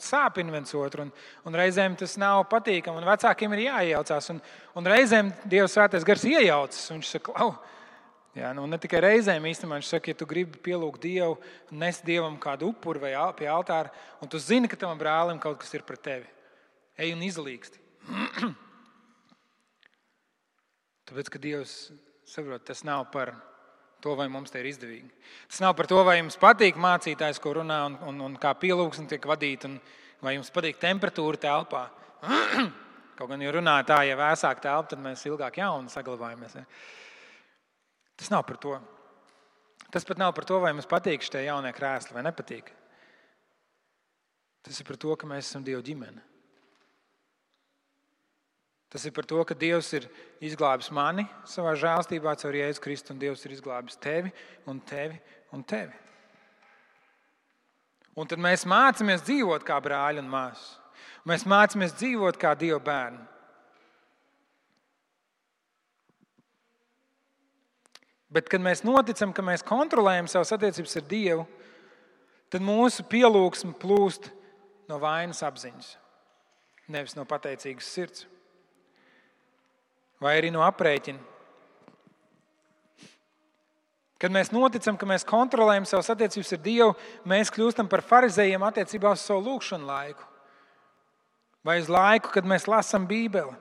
sāpina 0.00 0.54
viens 0.54 0.72
otru, 0.78 1.04
un, 1.04 1.10
un 1.44 1.58
reizēm 1.60 1.98
tas 2.00 2.16
nav 2.20 2.46
patīkami. 2.48 3.04
Vecākiem 3.04 3.54
ir 3.54 3.66
jāiejaucās, 3.66 4.30
un, 4.32 4.38
un 4.80 4.88
reizēm 4.88 5.32
Dievs 5.44 5.76
svētais 5.76 6.06
gars 6.08 6.24
iejaucas. 6.28 6.86
Viņš 6.94 7.10
saka, 7.16 7.34
Lau! 7.36 7.52
Jā, 8.38 8.52
nu, 8.54 8.68
ne 8.70 8.78
tikai 8.78 9.00
reizēm 9.02 9.46
īstenībā 9.50 9.80
viņš 9.80 9.90
saka, 9.90 10.12
ja 10.12 10.18
tu 10.18 10.28
gribi 10.28 10.60
pielūgt 10.62 11.02
Dievu, 11.02 11.38
nes 11.74 11.98
Dievam 12.06 12.36
kādu 12.40 12.70
upuri 12.70 13.02
vai 13.02 13.12
pie 13.36 13.48
altāra, 13.50 13.90
un 14.22 14.30
tu 14.30 14.38
zini, 14.38 14.70
ka 14.70 14.78
tavam 14.78 15.00
brālim 15.00 15.40
kaut 15.42 15.58
kas 15.60 15.74
ir 15.74 15.82
pret 15.88 16.04
tevi. 16.04 16.28
Ej 16.98 17.16
un 17.16 17.24
izlīgsti. 17.26 17.82
Tāpēc, 21.08 21.30
ka 21.32 21.40
Dievs 21.40 21.76
saprot, 22.28 22.64
tas 22.68 22.84
nav 22.84 23.06
par 23.12 23.32
to, 24.04 24.12
vai 24.18 24.28
mums 24.30 24.52
te 24.52 24.60
ir 24.60 24.68
izdevīgi. 24.70 25.08
Tas 25.48 25.62
nav 25.64 25.74
par 25.78 25.88
to, 25.90 26.02
vai 26.06 26.18
jums 26.18 26.36
patīk 26.40 26.76
mācītājs, 26.80 27.40
ko 27.42 27.54
runā 27.58 27.78
un, 27.88 27.96
un, 28.10 28.20
un 28.28 28.36
kā 28.40 28.52
pielūgsme 28.60 29.08
tiek 29.10 29.24
vadīta, 29.26 29.70
un 29.70 29.78
vai 30.24 30.36
jums 30.36 30.52
patīk 30.54 30.78
temperatūra 30.82 31.40
telpā. 31.40 31.86
Kaut 33.18 33.32
gan, 33.32 33.42
ja 33.42 33.54
runā 33.54 33.80
tā, 33.88 34.02
ja 34.06 34.18
vēsāk 34.18 34.60
telpa, 34.62 34.92
tad 34.92 35.02
mēs 35.02 35.24
ilgāk 35.26 35.58
jaunu 35.58 35.90
saglabājamies. 35.90 36.60
Ja? 36.60 36.66
Tas 38.18 38.30
nav 38.34 38.44
par 38.46 38.60
to. 38.62 38.76
Tas 39.88 40.04
pat 40.04 40.20
nav 40.20 40.34
par 40.36 40.44
to, 40.46 40.60
vai 40.60 40.74
mums 40.76 40.86
patīk 40.90 41.24
šie 41.24 41.46
jaunie 41.46 41.72
krēsli 41.74 42.14
vai 42.14 42.26
nepatīk. 42.28 42.68
Tas 44.66 44.78
ir 44.78 44.86
par 44.86 44.98
to, 45.00 45.16
ka 45.16 45.30
mēs 45.30 45.48
esam 45.48 45.64
Dieva 45.64 45.80
ģimene. 45.82 46.27
Tas 48.88 49.04
ir 49.04 49.12
par 49.12 49.26
to, 49.28 49.42
ka 49.44 49.56
Dievs 49.56 49.90
ir 49.98 50.06
izglābis 50.40 50.88
mani 50.94 51.26
savā 51.48 51.74
žēlstībā 51.76 52.32
caur 52.40 52.56
Jēzu 52.56 52.80
Kristu, 52.80 53.12
un 53.12 53.20
Dievs 53.20 53.44
ir 53.44 53.52
izglābis 53.52 53.98
tevi 54.00 54.32
un 54.66 54.80
tevi 54.80 55.18
un 55.52 55.64
tevi. 55.64 55.92
Un 58.18 58.26
tad 58.26 58.40
mēs 58.42 58.64
mācāmies 58.66 59.26
dzīvot 59.26 59.66
kā 59.66 59.76
brāļi 59.84 60.22
un 60.22 60.30
māsas. 60.32 60.78
Mēs 61.28 61.44
mācāmies 61.44 61.92
dzīvot 62.00 62.38
kā 62.40 62.54
Dieva 62.58 62.80
bērni. 62.80 63.20
Bet, 68.32 68.48
kad 68.48 68.60
mēs 68.60 68.82
noticam, 68.84 69.30
ka 69.32 69.44
mēs 69.44 69.64
kontrolējam 69.64 70.26
savas 70.28 70.52
attiecības 70.56 70.98
ar 71.00 71.04
Dievu, 71.08 71.44
tad 72.52 72.64
mūsu 72.64 73.04
pielūgsme 73.08 73.76
plūst 73.80 74.28
no 74.88 74.98
vainas 75.00 75.40
apziņas, 75.44 75.94
nevis 76.92 77.16
no 77.16 77.24
pateicīgas 77.28 77.88
sirds 77.92 78.26
vai 80.22 80.36
arī 80.38 80.52
no 80.54 80.64
aprēķina. 80.66 81.20
Kad 84.18 84.34
mēs 84.34 84.50
noticam, 84.50 84.96
ka 84.98 85.06
mēs 85.06 85.26
kontrolējam 85.26 85.86
savas 85.86 86.10
attiecības 86.10 86.56
ar 86.56 86.62
Dievu, 86.64 86.94
mēs 87.28 87.52
kļūstam 87.54 87.86
par 87.90 88.02
farizējiem 88.02 88.64
attiecībā 88.66 89.12
uz 89.14 89.22
savu 89.22 89.46
lūgšanu 89.46 89.86
laiku 89.86 90.26
vai 91.68 91.80
uz 91.82 91.88
laiku, 91.90 92.30
kad 92.32 92.46
mēs 92.48 92.64
lasām 92.70 93.04
Bībeli. 93.08 93.52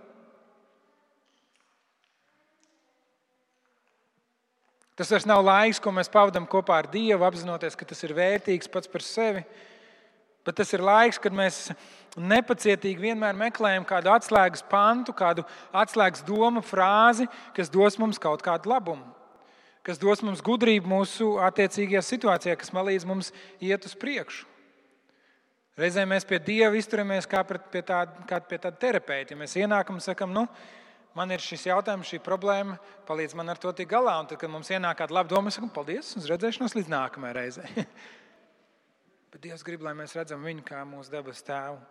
Tas 4.97 5.11
vairs 5.13 5.27
nav 5.29 5.43
laiks, 5.45 5.81
ko 5.83 5.91
mēs 5.93 6.09
pavadām 6.09 6.47
kopā 6.49 6.79
ar 6.81 6.87
Dievu, 6.89 7.25
apzinoties, 7.27 7.75
ka 7.77 7.85
tas 7.85 7.99
ir 8.07 8.15
vērtīgs 8.17 8.71
pats 8.73 8.89
par 8.89 9.03
sevi. 9.05 9.43
Bet 10.47 10.55
tas 10.61 10.69
ir 10.71 10.79
laiks, 10.79 11.19
kad 11.19 11.33
mēs 11.35 11.73
nepacietīgi 12.15 13.09
vienmēr 13.09 13.35
meklējam 13.35 13.83
kādu 13.87 14.13
atslēgas 14.13 14.63
pantu, 14.71 15.11
kādu 15.11 15.43
atslēgas 15.75 16.23
domu, 16.23 16.63
frāzi, 16.63 17.27
kas 17.57 17.67
dos 17.73 17.97
mums 17.99 18.19
kaut 18.23 18.45
kādu 18.45 18.71
labumu, 18.71 19.03
kas 19.83 19.99
dos 19.99 20.23
mums 20.23 20.39
gudrību 20.45 20.87
mūsu 20.87 21.33
attiecīgajā 21.49 22.03
situācijā, 22.13 22.55
kas 22.61 22.71
palīdz 22.71 23.05
mums 23.09 23.33
iet 23.59 23.89
uz 23.89 23.95
priekšu. 23.99 24.47
Reizēm 25.77 26.09
mēs 26.09 26.23
pie 26.25 26.39
Dieva 26.41 26.73
izturamies 26.79 27.27
kā 27.29 27.43
pie 27.45 27.83
tāda, 27.85 28.23
kā 28.29 28.39
pie 28.41 28.57
tāda 28.57 28.79
terapeita. 28.81 29.35
Ja 29.35 29.41
mēs 29.43 29.53
ienākam 29.59 29.99
un 29.99 30.01
sakam, 30.01 30.31
nu, 30.33 30.47
man 31.13 31.35
ir 31.35 31.43
šis 31.43 31.67
jautājums, 31.67 32.07
šī 32.09 32.17
problēma, 32.25 32.79
palīdz 33.05 33.35
man 33.37 33.53
ar 33.53 33.59
to 33.61 33.75
tikt 33.75 33.91
galā. 33.91 34.15
Un 34.23 34.31
tad, 34.31 34.39
kad 34.41 34.49
mums 34.49 34.71
ienāk 34.73 35.03
kāda 35.03 35.19
laba 35.19 35.29
doma, 35.29 35.51
mēs 35.51 35.59
sakam, 35.59 35.69
paldies, 35.75 36.15
uz 36.17 36.25
redzēšanos 36.31 36.73
līdz 36.79 36.89
nākamajai 36.95 37.37
reizei. 37.37 37.83
Bet 39.31 39.43
Dievs 39.43 39.65
grib, 39.67 39.83
lai 39.83 39.93
mēs 39.97 40.15
redzam 40.15 40.43
viņu 40.45 40.63
kā 40.67 40.83
mūsu 40.87 41.11
dabas 41.11 41.43
tēvu. 41.43 41.81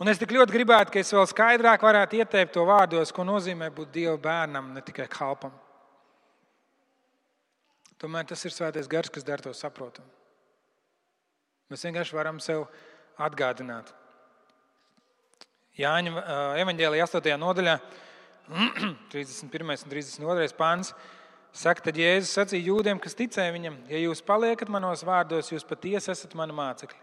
Un 0.00 0.08
es 0.08 0.20
tik 0.20 0.30
ļoti 0.32 0.54
gribētu, 0.54 0.94
ka 0.94 1.00
es 1.02 1.10
vēl 1.12 1.26
skaidrāk 1.28 1.82
varētu 1.84 2.20
ieteikt 2.22 2.54
to 2.54 2.62
vārdos, 2.68 3.10
ko 3.12 3.26
nozīmē 3.26 3.68
būt 3.74 3.90
Dieva 3.92 4.14
bērnam, 4.22 4.70
ne 4.72 4.80
tikai 4.84 5.08
kalpam. 5.12 5.52
Tomēr 8.00 8.24
tas 8.30 8.44
ir 8.48 8.54
svētais 8.54 8.88
gars, 8.88 9.12
kas 9.12 9.26
dara 9.26 9.44
to 9.44 9.52
saprotamu. 9.52 10.08
Mēs 11.70 11.84
vienkārši 11.84 12.16
varam 12.16 12.38
sev 12.40 12.64
atgādināt. 13.20 13.92
Jāņa 15.78 16.24
evanģēlija 16.62 17.04
8. 17.06 17.36
nodaļā, 17.38 17.76
31. 19.12 19.74
un 19.74 19.92
32. 19.92 20.48
pāns. 20.58 20.94
Saka, 21.50 21.82
tad 21.88 21.98
Jēzus 21.98 22.32
sacīja 22.36 22.68
jūdiem, 22.70 23.00
kas 23.02 23.16
ticēja 23.18 23.50
viņam, 23.54 23.76
ja 23.90 23.98
jūs 23.98 24.22
paliekat 24.22 24.70
manos 24.70 25.02
vārdos, 25.06 25.50
jūs 25.50 25.66
patiesi 25.66 26.12
esat 26.12 26.36
mani 26.38 26.54
mācekļi. 26.54 27.00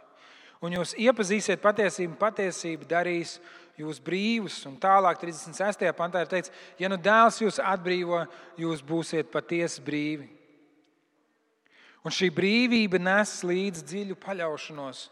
Un 0.63 0.73
jūs 0.73 0.95
iepazīsiet 0.97 1.61
patiesību, 1.61 2.15
patiesība 2.17 2.87
darīs 2.89 3.35
jūs 3.77 3.99
brīvus. 4.01 4.57
Un 4.69 4.77
tālāk, 4.81 5.19
36. 5.21 5.85
pantā 5.97 6.23
ir 6.23 6.31
teikts, 6.31 6.53
ja 6.79 6.89
nu 6.89 6.97
dēls 6.97 7.41
jūs 7.43 7.59
atbrīvo, 7.61 8.23
jūs 8.57 8.81
būsiet 8.85 9.29
patiesi 9.33 9.83
brīvi. 9.85 10.31
Un 12.07 12.13
šī 12.13 12.31
brīvība 12.33 13.01
nes 13.03 13.33
līdzi 13.43 13.83
dziļu 13.83 14.17
paļaušanos, 14.23 15.07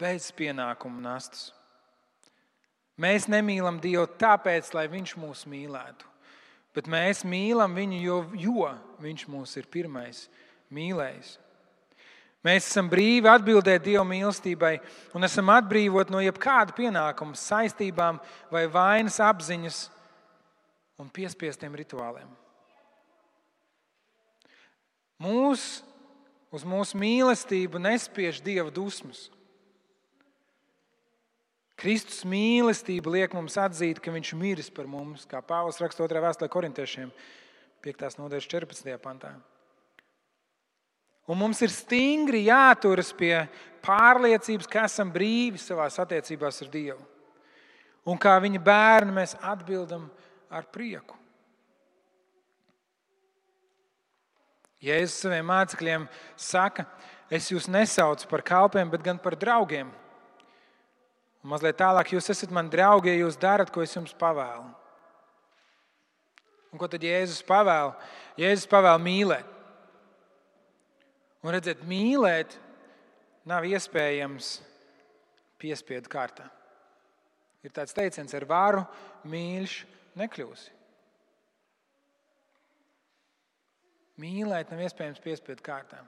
bez 0.00 0.30
pienākumu 0.36 1.02
nastas. 1.02 1.50
Mēs 3.00 3.26
nemīlam 3.32 3.80
Dievu 3.80 4.06
tāpēc, 4.20 4.70
lai 4.76 4.86
Viņš 4.92 5.16
mūs 5.20 5.46
mīlētu, 5.48 6.09
bet 6.76 6.88
mēs 6.90 7.24
mīlam 7.26 7.76
Viņu, 7.76 8.00
jo, 8.04 8.18
jo 8.38 8.72
Viņš 9.00 9.28
mūs 9.32 9.56
ir 9.60 9.68
pirmais 9.72 10.26
mīlējis. 10.74 11.38
Mēs 12.44 12.70
esam 12.70 12.88
brīvi 12.88 13.28
atbildēt 13.28 13.84
Dieva 13.84 14.04
mīlestībai 14.08 14.78
un 15.16 15.26
esam 15.28 15.50
atbrīvoti 15.52 16.12
no 16.14 16.22
jebkāda 16.24 16.72
pienākuma, 16.76 17.36
saistībām 17.36 18.20
vai 18.52 18.64
vainas 18.72 19.18
apziņas 19.20 19.80
un 21.00 21.10
piespiestiem 21.12 21.76
rituāliem. 21.76 22.28
Mūs, 25.20 25.82
uz 26.48 26.64
mūsu 26.64 26.96
mīlestību 27.00 27.80
nespiež 27.82 28.40
Dieva 28.44 28.72
dusmas. 28.72 29.28
Kristus 31.80 32.26
mīlestība 32.28 33.14
liek 33.14 33.32
mums 33.32 33.56
atzīt, 33.56 34.02
ka 34.04 34.12
Viņš 34.12 34.34
miris 34.36 34.68
par 34.68 34.88
mums, 34.90 35.24
kā 35.28 35.40
Pāvils 35.40 35.80
raksta 35.80 36.04
2. 36.04 36.20
vēstulē 36.26 36.48
korintiešiem, 36.52 37.12
5. 37.80 38.18
nodaļas 38.20 38.48
14. 38.52 38.98
pantā. 39.00 39.32
Un 41.30 41.38
mums 41.40 41.60
ir 41.62 41.72
stingri 41.72 42.42
jāturas 42.48 43.14
pie 43.16 43.32
pārliecības, 43.86 44.68
ka 44.68 44.84
esam 44.88 45.12
brīvi 45.14 45.60
savā 45.62 45.86
attiecībās 45.88 46.60
ar 46.64 46.70
Dievu. 46.72 47.04
Un 48.04 48.18
kā 48.20 48.34
viņa 48.42 48.60
bērni 48.64 49.14
mēs 49.14 49.36
atbildam 49.40 50.08
ar 50.50 50.66
prieku. 50.74 51.16
Jēzus 54.80 55.22
saviem 55.22 55.48
mācekļiem 55.48 56.06
saka, 56.40 56.86
es 57.32 57.50
jūs 57.52 57.68
nesaucu 57.68 58.28
par 58.28 58.44
kalpiem, 58.44 58.88
bet 58.90 59.04
gan 59.04 59.20
par 59.20 59.36
draugiem. 59.36 59.92
Un 61.40 61.54
mazliet 61.54 61.78
tālāk, 61.80 62.12
jūs 62.12 62.28
esat 62.32 62.52
mani 62.52 62.72
draugi, 62.72 63.12
ja 63.12 63.22
jūs 63.22 63.38
darat, 63.40 63.70
ko 63.72 63.84
es 63.84 63.94
jums 63.96 64.12
pavēlu. 64.20 64.68
Un 66.70 66.78
ko 66.78 66.86
tad 66.90 67.02
Jēzus 67.02 67.42
pavēl? 67.48 67.94
Jēzus 68.38 68.68
pavēl 68.70 69.00
mīlēt. 69.02 69.56
Un 71.40 71.54
redzēt, 71.56 71.80
mīlēt 71.88 72.58
nav 73.48 73.64
iespējams 73.64 74.58
piespiedu 75.60 76.12
kārtā. 76.12 76.44
Ir 77.64 77.72
tāds 77.76 77.96
teiciens, 77.96 78.32
ar 78.36 78.46
varu 78.48 78.84
mīļš 79.28 79.80
nekļūsi. 80.20 80.76
Mīlēt 84.20 84.72
nav 84.72 84.84
iespējams 84.84 85.22
piespiedu 85.24 85.64
kārtā. 85.64 86.00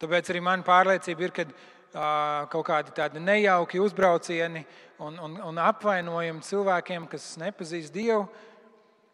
Tāpēc 0.00 0.28
arī 0.32 0.42
man 0.44 0.64
pārliecība 0.66 1.24
ir, 1.24 1.32
ka 1.32 1.46
kaut 1.94 2.66
kādi 2.66 2.94
tādi 2.94 3.22
nejauki 3.22 3.78
uzbraucieni 3.82 4.64
un, 4.98 5.18
un, 5.22 5.36
un 5.50 5.60
apvainojumi 5.62 6.42
cilvēkiem, 6.42 7.06
kas 7.10 7.34
nepazīst 7.38 7.94
Dievu, 7.94 8.26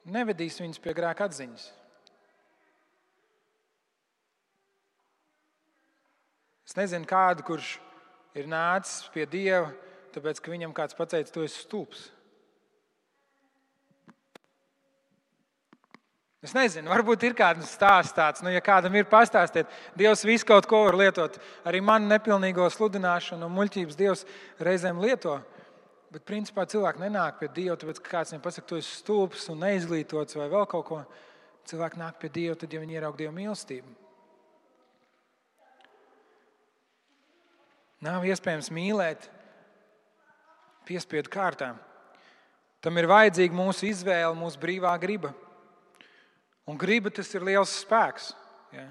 nevedīs 0.09 0.57
viņus 0.63 0.81
pie 0.81 0.95
grēka 0.97 1.29
atziņas. 1.29 1.67
Es 6.71 6.77
nezinu, 6.79 7.09
kādu, 7.11 7.43
kurš 7.43 7.75
ir 8.39 8.47
nācis 8.47 9.09
pie 9.11 9.25
Dieva, 9.27 9.73
tāpēc 10.15 10.39
ka 10.39 10.53
viņam 10.53 10.75
kāds 10.77 10.95
pateica, 10.95 11.33
tu 11.35 11.43
esi 11.43 11.65
stulbs. 11.65 12.09
Es 16.41 16.55
nezinu, 16.57 16.89
varbūt 16.89 17.27
ir 17.29 17.35
kāds 17.37 17.69
stāsts 17.69 18.15
tāds, 18.17 18.41
nu, 18.41 18.49
ja 18.49 18.63
kādam 18.65 18.95
ir 18.97 19.05
pastāstīt. 19.09 19.69
Dievs 19.93 20.23
visu 20.25 20.47
kaut 20.49 20.65
ko 20.69 20.87
var 20.87 20.97
lietot. 20.97 21.35
Arī 21.69 21.83
man 21.85 22.07
nepilnīgo 22.09 22.65
sludināšanu 22.73 23.45
un 23.45 23.57
muļķības 23.59 23.99
Dievs 23.99 24.25
reizēm 24.65 25.03
lieto. 25.05 25.37
Bet 26.11 26.25
principā 26.27 26.65
cilvēki 26.67 27.05
nenāk 27.05 27.37
pie 27.43 27.51
Dieva, 27.55 27.77
tāpēc 27.77 28.01
ka 28.01 28.15
kāds 28.15 28.33
viņam 28.33 28.45
pasaka, 28.47 28.67
tu 28.71 28.79
esi 28.81 28.97
stulbs 29.03 29.45
un 29.53 29.61
neizglītots 29.67 30.39
vai 30.41 30.49
vēl 30.51 30.65
kaut 30.73 30.87
ko. 30.89 31.03
Cilvēki 31.69 32.01
nāk 32.01 32.17
pie 32.23 32.33
Dieva, 32.33 32.57
tad, 32.57 32.73
ja 32.73 32.81
viņi 32.81 32.97
ieraug 32.97 33.21
Dieva 33.21 33.35
mīlestību. 33.37 33.93
Nav 38.01 38.25
iespējams 38.25 38.73
mīlēt 38.73 39.29
piespiedu 40.89 41.29
kārtā. 41.31 41.75
Tam 42.81 42.97
ir 42.97 43.13
vajadzīga 43.13 43.55
mūsu 43.55 43.91
izvēle, 43.93 44.33
mūsu 44.41 44.57
brīvā 44.59 44.97
griba. 45.05 45.37
Un 46.69 46.79
griba 46.79 47.13
tas 47.15 47.31
ir 47.35 47.47
liels 47.47 47.73
spēks. 47.83 48.33
Jā, 48.75 48.89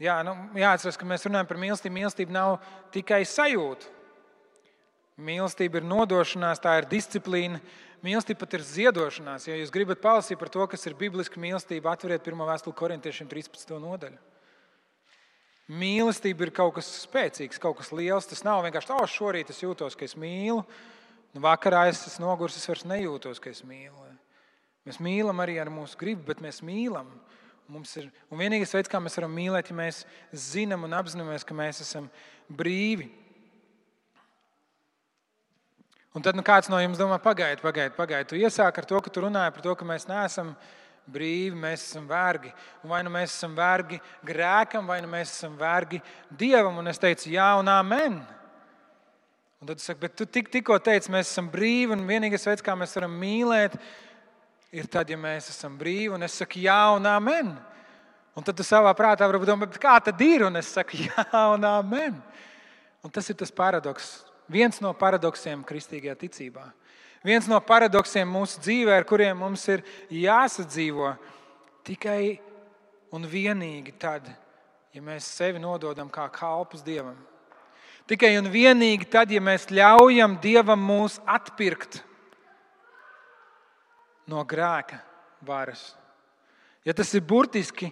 Jā, 0.00 0.14
nu, 0.24 0.32
jāatcerās, 0.56 0.96
ka 0.96 1.04
mēs 1.04 1.26
runājam 1.26 1.48
par 1.50 1.58
mīlestību. 1.60 1.92
Mīlestība 1.92 2.32
nav 2.32 2.54
tikai 2.94 3.20
sajūta. 3.28 3.90
Mīlestība 5.20 5.82
ir 5.82 5.84
nodošanās, 5.84 6.62
tā 6.64 6.78
ir 6.80 6.88
disciplīna. 6.88 7.60
Mīlestība 8.00 8.40
pat 8.40 8.56
ir 8.56 8.64
ziedošanās. 8.64 9.44
Ja 9.50 9.58
jūs 9.58 9.72
gribat 9.74 10.00
palasīt 10.00 10.40
par 10.40 10.48
to, 10.48 10.64
kas 10.72 10.88
ir 10.88 10.96
bibliska 10.96 11.36
mīlestība, 11.42 11.92
atveriet 11.92 12.24
pirmo 12.24 12.48
vēstuli 12.48 12.78
korintiešiem 12.78 13.28
13. 13.28 13.76
nodaļu. 13.82 14.16
Mīlestība 15.68 16.48
ir 16.48 16.54
kaut 16.56 16.78
kas 16.78 16.88
spēcīgs, 17.04 17.60
kaut 17.60 17.76
kas 17.82 17.92
liels. 17.92 18.30
Tas 18.30 18.40
nav 18.46 18.64
vienkārši 18.64 18.88
tā, 18.88 18.96
oh, 18.96 19.10
šorīt 19.18 19.52
es 19.52 19.60
jūtos, 19.60 20.00
ka 20.00 20.08
es 20.08 20.16
mīlu. 20.16 20.64
Nu, 21.36 21.44
vakarā 21.44 21.84
es 21.92 22.00
esmu 22.08 22.24
noguris, 22.24 22.56
es 22.56 22.72
vairs 22.72 22.88
nejūtos, 22.88 23.38
ka 23.38 23.52
es 23.52 23.60
mīlu. 23.68 24.09
Mēs 24.88 25.00
mīlam 25.02 25.42
arī 25.42 25.58
ar 25.60 25.70
mūsu 25.72 25.98
gribu, 26.00 26.24
bet 26.30 26.40
mēs 26.44 26.62
mīlam. 26.64 27.08
Mums 27.70 27.92
ir, 28.00 28.08
un 28.32 28.40
vienīgais 28.40 28.72
veids, 28.74 28.90
kā 28.90 28.98
mēs 29.02 29.18
varam 29.18 29.34
mīlēt, 29.36 29.70
ja 29.70 29.76
mēs 29.78 30.02
zinām 30.34 30.88
un 30.88 30.96
apzināmies, 30.98 31.44
ka 31.46 31.54
mēs 31.54 31.82
esam 31.84 32.08
brīvi. 32.48 33.06
Un 36.16 36.24
tad 36.26 36.34
nu, 36.34 36.42
kāds 36.42 36.66
no 36.72 36.80
jums 36.82 36.98
domā, 36.98 37.20
pagaidiet, 37.22 37.62
pagaidiet, 37.62 37.94
pagaidiet. 37.94 38.32
Tu 38.32 38.40
iesāki 38.40 38.82
ar 38.82 38.88
to, 38.90 38.98
ka 38.98 39.12
tu 39.14 39.22
runāji 39.22 39.54
par 39.54 39.62
to, 39.62 39.76
ka 39.78 39.86
mēs 39.86 40.08
neesam 40.10 40.56
brīvi 41.10 41.56
mēs 41.58 41.84
esam 41.86 42.06
vergi. 42.10 42.50
Un 42.82 42.90
vai 42.92 43.00
nu 43.06 43.12
mēs 43.14 43.34
esam 43.34 43.54
vergi 43.56 44.00
grēkam, 44.26 44.86
vai 44.90 45.00
nu 45.04 45.10
mēs 45.10 45.32
esam 45.32 45.56
vergi 45.60 46.00
dievam. 46.30 46.78
Un 46.82 46.90
es 46.90 47.00
teicu, 47.00 47.30
jā, 47.34 47.52
un 47.60 47.70
amen. 47.70 48.20
Un 49.60 49.68
tad 49.68 49.82
saka, 49.82 50.00
bet 50.06 50.16
tu 50.16 50.24
tik, 50.26 50.48
tikko 50.52 50.78
teici, 50.80 51.12
mēs 51.12 51.30
esam 51.30 51.50
brīvi, 51.52 51.92
un 51.92 52.06
vienīgais 52.08 52.46
veids, 52.48 52.64
kā 52.64 52.72
mēs 52.78 52.96
varam 52.96 53.12
mīlēt, 53.20 53.74
ir 53.76 53.82
tad, 54.86 55.10
ja 55.10 55.18
mēs 55.18 55.50
esam 55.50 55.74
brīvi. 55.78 56.12
Un 56.14 56.22
es 56.22 56.36
saku, 56.38 56.60
jā, 56.62 56.78
un 56.94 57.06
amen. 57.10 57.54
Un 58.38 58.46
tad 58.46 58.54
tu 58.54 58.62
savā 58.66 58.92
prātā 58.94 59.26
vari 59.26 59.48
domāt, 59.48 59.78
kā 59.82 59.96
tad 60.04 60.20
ir? 60.22 60.44
Un 60.46 60.60
es 60.60 60.70
saku, 60.70 61.00
jā, 61.08 61.24
un 61.54 61.66
amen. 61.66 62.20
Un 63.02 63.10
tas 63.10 63.26
ir 63.32 63.38
tas 63.40 63.50
paradoks. 63.50 64.20
Viens 64.50 64.78
no 64.82 64.92
paradoksiem 64.94 65.64
kristīgajā 65.66 66.14
ticībā. 66.20 66.68
Viens 67.26 67.48
no 67.50 67.58
paradoksiem 67.60 68.30
mūsu 68.30 68.62
dzīvē, 68.62 68.94
ar 68.96 69.06
kuriem 69.08 69.42
mums 69.42 69.66
ir 69.68 69.82
jāsadzīvo 70.14 71.12
tikai 71.84 72.38
un 73.12 73.26
vienīgi 73.28 73.92
tad, 74.00 74.28
ja 74.94 75.02
mēs 75.04 75.26
sevi 75.36 75.60
nododam 75.60 76.08
kā 76.12 76.24
kalpus 76.32 76.84
Dievam. 76.86 77.18
Tikai 78.08 78.32
un 78.38 78.48
vienīgi 78.50 79.06
tad, 79.10 79.30
ja 79.30 79.42
mēs 79.42 79.68
ļaujam 79.70 80.38
Dievam 80.42 80.80
mūs 80.82 81.18
atpirkt 81.28 82.00
no 84.30 84.44
grēka 84.46 85.00
varas. 85.44 85.90
Ja 86.86 86.94
tas 86.96 87.10
ir 87.12 87.26
burtiski 87.26 87.90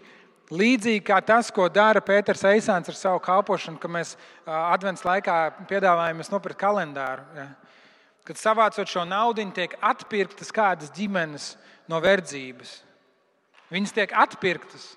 līdzīgi 0.48 1.02
kā 1.04 1.18
tas, 1.20 1.50
ko 1.52 1.66
dara 1.68 2.00
Pēters 2.00 2.46
Eisāns 2.48 2.88
ar 2.88 2.96
savu 2.96 3.20
kalpošanu, 3.20 3.80
ka 3.82 3.90
mēs 3.92 4.14
adventas 4.46 5.04
laikā 5.04 5.40
piedāvājam 5.68 6.22
nopirkt 6.32 6.60
kalendāru. 6.62 7.26
Ja 7.36 7.50
kad 8.28 8.36
savācot 8.36 8.90
šo 8.90 9.06
naudu, 9.08 9.46
tiek 9.56 9.72
atpirktas 9.80 10.52
kādas 10.52 10.92
ģimenes 10.92 11.54
no 11.88 11.96
verdzības. 12.04 12.74
Viņas 13.72 13.94
tiek 13.96 14.12
atpirktas. 14.12 14.90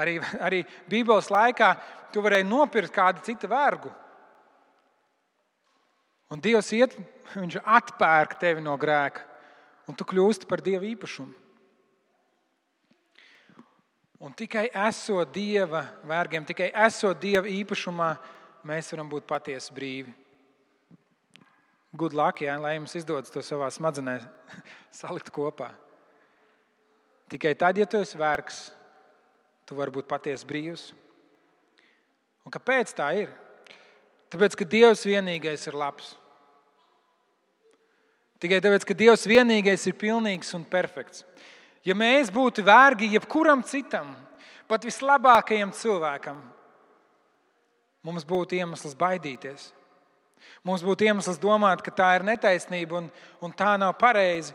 Arī, 0.00 0.16
arī 0.40 0.62
Bībeles 0.88 1.28
laikā 1.32 1.74
tu 2.14 2.24
varēji 2.24 2.48
nopirkt 2.48 2.94
kādu 2.96 3.24
citu 3.24 3.48
vergu. 3.52 3.92
Un 6.32 6.40
Dievs 6.42 6.72
iet, 6.76 6.96
viņš 7.36 7.60
atpērk 7.60 8.38
tevi 8.40 8.64
no 8.64 8.74
grēka, 8.80 9.22
un 9.86 9.96
tu 9.98 10.06
kļūsti 10.06 10.48
par 10.50 10.62
Dieva 10.64 10.86
īpašumu. 10.88 11.34
Un 14.26 14.32
tikai 14.32 14.70
esot 14.88 15.28
Dieva 15.34 15.82
vergiem, 16.08 16.44
tikai 16.48 16.70
esot 16.86 17.18
Dieva 17.20 17.50
īpašumā, 17.52 18.14
mēs 18.66 18.88
varam 18.94 19.10
būt 19.12 19.26
patiesi 19.28 19.74
brīvi. 19.76 20.14
good 21.96 22.12
luck, 22.12 22.42
ja, 22.42 22.58
lai 22.60 22.74
jums 22.76 22.94
izdodas 22.98 23.32
to 23.32 23.40
savā 23.40 23.70
smadzenē 23.72 24.18
salikt 25.00 25.30
kopā. 25.32 25.70
Tikai 27.32 27.54
tad, 27.58 27.78
ja 27.78 27.86
tu 27.86 27.98
esi 27.98 28.18
vergs, 28.20 28.70
tu 29.66 29.74
vari 29.74 29.90
būt 29.90 30.06
patiesi 30.06 30.46
brīvs. 30.46 30.90
Un 32.44 32.54
kāpēc 32.54 32.92
tā 32.94 33.08
ir? 33.18 33.32
Tāpēc, 34.30 34.54
ka 34.58 34.68
Dievs 34.68 35.06
vienīgais 35.08 35.66
ir 35.66 35.78
labs. 35.78 36.14
Tikai 38.42 38.60
tāpēc, 38.60 38.84
ka 38.84 38.96
Dievs 38.96 39.24
vienīgais 39.28 39.86
ir 39.88 39.96
pilnīgs 39.96 40.52
un 40.58 40.66
perfekts. 40.68 41.24
Ja 41.86 41.94
mēs 41.96 42.32
būtu 42.34 42.64
vergi 42.66 43.12
jebkuram 43.14 43.62
citam, 43.64 44.10
pat 44.68 44.84
vislabākajam 44.84 45.72
cilvēkam, 45.72 46.40
mums 48.04 48.26
būtu 48.26 48.58
iemesls 48.58 48.96
baidīties. 48.98 49.70
Mums 50.66 50.82
būtu 50.84 51.06
iemesls 51.06 51.38
domāt, 51.40 51.82
ka 51.82 51.94
tā 51.94 52.10
ir 52.18 52.26
netaisnība 52.26 52.98
un, 52.98 53.08
un 53.42 53.54
tā 53.54 53.76
nav 53.78 53.94
pareizi. 53.98 54.54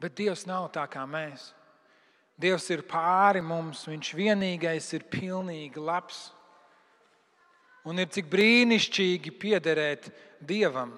Bet 0.00 0.14
Dievs 0.18 0.44
nav 0.48 0.68
tā 0.74 0.84
kā 0.90 1.02
mēs. 1.08 1.52
Dievs 2.40 2.68
ir 2.74 2.82
pāri 2.88 3.42
mums, 3.44 3.84
Viņš 3.86 4.12
vienīgais 4.18 4.88
ir 4.96 5.06
pilnīgi 5.10 5.80
labs. 5.80 6.30
Un 7.86 7.98
ir 7.98 8.10
cik 8.14 8.28
brīnišķīgi 8.30 9.32
piederēt 9.42 10.10
Dievam. 10.38 10.92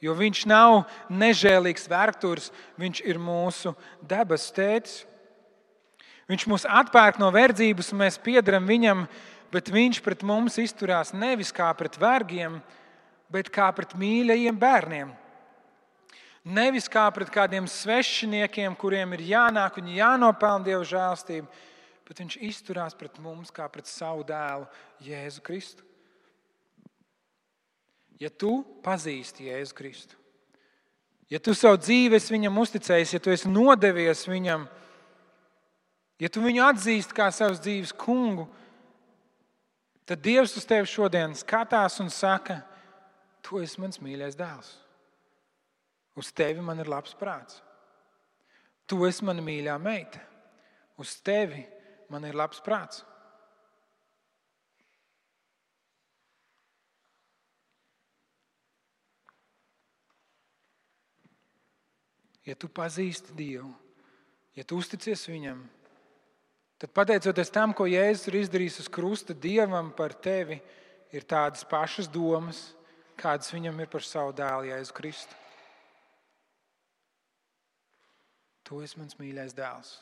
Jo 0.00 0.14
Viņš 0.16 0.46
nav 0.48 0.86
nežēlīgs 1.12 1.88
vērturs, 1.90 2.50
Viņš 2.80 3.02
ir 3.04 3.20
mūsu 3.20 3.74
debesu 4.00 4.54
tēvs. 4.56 4.94
Viņš 6.30 6.46
mūs 6.46 6.64
atpērk 6.64 7.18
no 7.20 7.28
verdzības, 7.34 7.90
un 7.92 8.04
mēs 8.04 8.20
piedaram 8.22 8.68
Viņam, 8.68 9.04
bet 9.52 9.68
Viņš 9.72 10.00
pret 10.04 10.24
mums 10.24 10.56
izturās 10.62 11.12
nevis 11.12 11.52
kā 11.52 11.68
pret 11.76 11.98
vergiem, 12.00 12.60
bet 13.30 13.50
kā 13.52 13.68
pret 13.76 13.92
mīļajiem 13.98 14.56
bērniem. 14.60 15.12
Nevis 16.40 16.88
kā 16.88 17.04
pret 17.12 17.28
kādiem 17.28 17.66
svešiniekiem, 17.68 18.72
kuriem 18.80 19.12
ir 19.18 19.26
jānāk 19.34 19.76
un 19.82 19.92
jānopelna 19.92 20.64
Dieva 20.64 20.86
žēlstība, 20.88 21.50
bet 22.08 22.24
Viņš 22.24 22.40
izturās 22.40 22.96
pret 22.96 23.20
mums 23.20 23.52
kā 23.52 23.68
pret 23.68 23.90
savu 23.90 24.24
dēlu, 24.24 24.64
Jēzu 25.04 25.44
Kristu. 25.44 25.89
Ja 28.20 28.28
tu 28.28 28.60
pazīsti 28.84 29.48
Jēzu 29.48 29.76
Kristu, 29.76 30.16
ja 31.32 31.40
tu 31.40 31.54
savu 31.56 31.78
dzīvi 31.80 32.20
viņam 32.20 32.58
uzticējies, 32.60 33.14
ja 33.16 33.20
tu 33.22 33.32
esi 33.32 33.48
nodevies 33.48 34.26
viņam, 34.28 34.66
ja 36.20 36.28
tu 36.28 36.42
viņu 36.44 36.66
atzīsti 36.66 37.16
kā 37.16 37.30
savas 37.32 37.62
dzīves 37.64 37.94
kungu, 37.96 38.44
tad 40.04 40.20
Dievs 40.20 40.56
uz 40.58 40.68
tevi 40.68 40.90
šodien 40.90 41.32
skatās 41.38 41.96
un 42.04 42.12
saka, 42.12 42.60
tu 43.40 43.62
esi 43.64 43.80
mans 43.80 44.02
mīļais 44.04 44.36
dēls. 44.36 44.74
Uz 46.20 46.32
tevi 46.36 46.60
man 46.60 46.82
ir 46.82 46.90
labs 46.90 47.14
prāts. 47.16 47.62
Tu 48.84 48.98
esi 49.06 49.24
mana 49.24 49.40
mīļā 49.44 49.76
meita. 49.80 50.20
Uz 51.00 51.14
tevi 51.24 51.62
man 52.10 52.26
ir 52.26 52.36
labs 52.36 52.60
prāts. 52.60 53.04
Ja 62.48 62.56
tu 62.56 62.70
pazīsti 62.72 63.34
Dievu, 63.36 63.70
ja 64.56 64.64
tu 64.64 64.78
uzticies 64.80 65.26
Viņam, 65.28 65.60
tad 66.80 66.92
pateicoties 66.96 67.52
tam, 67.52 67.74
ko 67.76 67.84
Jēzus 67.88 68.30
ir 68.30 68.40
izdarījis 68.40 68.80
uz 68.84 68.88
krusta, 68.92 69.36
Dievam 69.36 69.92
par 69.96 70.16
tevi 70.16 70.60
ir 71.12 71.26
tādas 71.28 71.66
pašas 71.68 72.08
domas, 72.08 72.70
kādas 73.20 73.52
Viņam 73.52 73.82
ir 73.84 73.90
par 73.92 74.06
savu 74.06 74.32
dēlu 74.36 74.70
Jēzu 74.70 74.96
Kristu. 74.96 75.36
Tu 78.64 78.78
esi 78.86 79.00
mans 79.00 79.18
mīļais 79.18 79.56
dēls. 79.58 79.96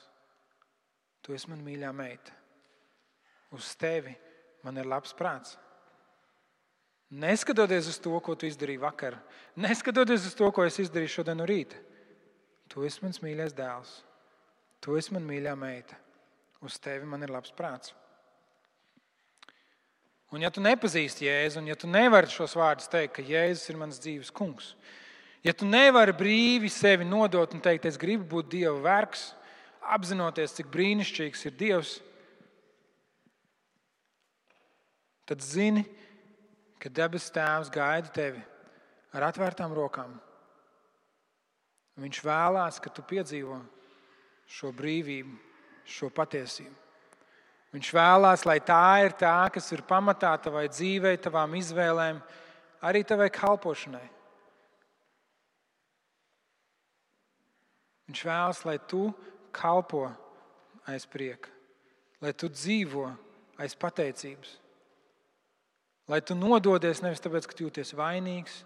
Tu 1.24 1.32
esi 1.32 1.48
mana 1.48 1.64
mīļā 1.64 1.88
meita. 1.96 2.34
Uz 3.56 3.72
tevi 3.80 4.12
man 4.64 4.76
ir 4.76 4.86
labs 4.88 5.14
prāts. 5.16 5.56
Neskatoties 7.08 7.88
uz 7.88 7.96
to, 8.04 8.12
ko 8.20 8.34
tu 8.36 8.44
izdarīji 8.44 8.82
vakar, 8.82 9.16
neskatoties 9.56 10.26
uz 10.28 10.34
to, 10.36 10.50
ko 10.52 10.66
es 10.68 10.76
izdarīju 10.82 11.14
šodien 11.14 11.40
no 11.40 11.46
rīta, 11.48 11.80
tu 12.68 12.84
esi 12.86 13.02
mans 13.04 13.22
mīļais 13.24 13.56
dēls. 13.56 13.94
Tu 14.84 14.94
esi 14.98 15.14
mana 15.14 15.26
mīļā 15.26 15.56
meita. 15.58 15.98
Uz 16.62 16.78
tevi 16.82 17.06
man 17.06 17.22
ir 17.22 17.32
labs 17.34 17.54
prāts. 17.54 17.94
Un, 20.28 20.42
ja 20.44 20.50
tu 20.52 20.60
nepazīsti 20.60 21.24
Jēzu, 21.24 21.62
un 21.62 21.70
ja 21.70 21.76
tu 21.78 21.88
nevari 21.88 22.28
šos 22.28 22.52
vārdus 22.58 22.90
teikt, 22.92 23.14
ka 23.16 23.24
Jēzus 23.24 23.70
ir 23.72 23.78
mans 23.80 24.00
dzīves 24.02 24.32
kungs, 24.34 24.74
Ja 25.46 25.54
tu 25.54 25.66
nevari 25.66 26.12
brīvi 26.16 26.70
sevi 26.72 27.06
nodot 27.06 27.52
un 27.54 27.62
teikt, 27.62 27.86
es 27.86 27.98
gribu 28.00 28.26
būt 28.32 28.50
Dieva 28.56 28.78
vergs, 28.82 29.30
apzinoties, 29.94 30.56
cik 30.56 30.70
brīnišķīgs 30.72 31.44
ir 31.46 31.54
Dievs, 31.58 31.92
tad 35.28 35.44
zini, 35.44 35.84
ka 36.82 36.90
debesu 36.90 37.30
Tēvs 37.36 37.70
gaida 37.72 38.10
tevi 38.14 38.42
ar 39.14 39.28
atvērtām 39.28 39.74
rokām. 39.76 40.16
Viņš 41.98 42.20
vēlās, 42.22 42.78
ka 42.78 42.92
tu 42.94 43.02
piedzīvo 43.02 43.58
šo 44.48 44.70
brīvību, 44.74 45.34
šo 45.88 46.10
patiesību. 46.14 46.74
Viņš 47.74 47.88
vēlās, 47.92 48.44
lai 48.48 48.60
tā 48.64 48.84
ir 49.04 49.16
tā, 49.18 49.34
kas 49.52 49.66
ir 49.76 49.82
pamatā 49.84 50.30
tavai 50.40 50.68
dzīvei, 50.72 51.18
tavām 51.20 51.56
izvēlēm, 51.58 52.20
arī 52.88 53.02
tavai 53.04 53.28
kalpošanai. 53.34 54.06
Viņš 58.08 58.22
vēlas, 58.24 58.62
lai 58.64 58.78
tu 58.88 59.10
kalpo 59.52 60.06
aiz 60.88 61.04
prieka, 61.04 61.50
lai 62.24 62.32
tu 62.32 62.48
dzīvo 62.48 63.04
aiz 63.60 63.74
pateicības, 63.76 64.54
lai 66.08 66.22
tu 66.24 66.38
nododies 66.38 67.02
nevis 67.04 67.20
tāpēc, 67.20 67.50
ka 67.50 67.58
jūties 67.60 67.92
vainīgs, 67.98 68.62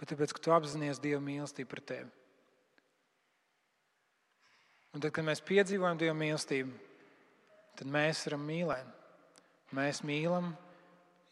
bet 0.00 0.10
tāpēc, 0.12 0.34
ka 0.34 0.42
tu 0.42 0.54
apzinājies 0.54 1.02
Dieva 1.02 1.20
mīlestību 1.24 1.70
pret 1.70 1.88
tevi. 1.92 2.10
Un 4.94 5.02
tad, 5.02 5.10
kad 5.14 5.26
mēs 5.26 5.42
piedzīvojam 5.42 5.98
Dieva 5.98 6.14
mīlestību, 6.18 6.74
tad 7.80 7.90
mēs 7.90 8.24
varam 8.28 8.44
mīlēt. 8.46 8.90
Mēs 9.74 10.04
mīlam, 10.06 10.52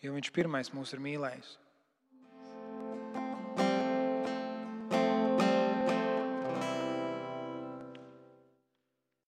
jo 0.03 0.15
Viņš 0.17 0.33
pirmais 0.35 0.73
mūs 0.75 0.97
ir 0.97 1.03
mīlējis. 1.03 1.53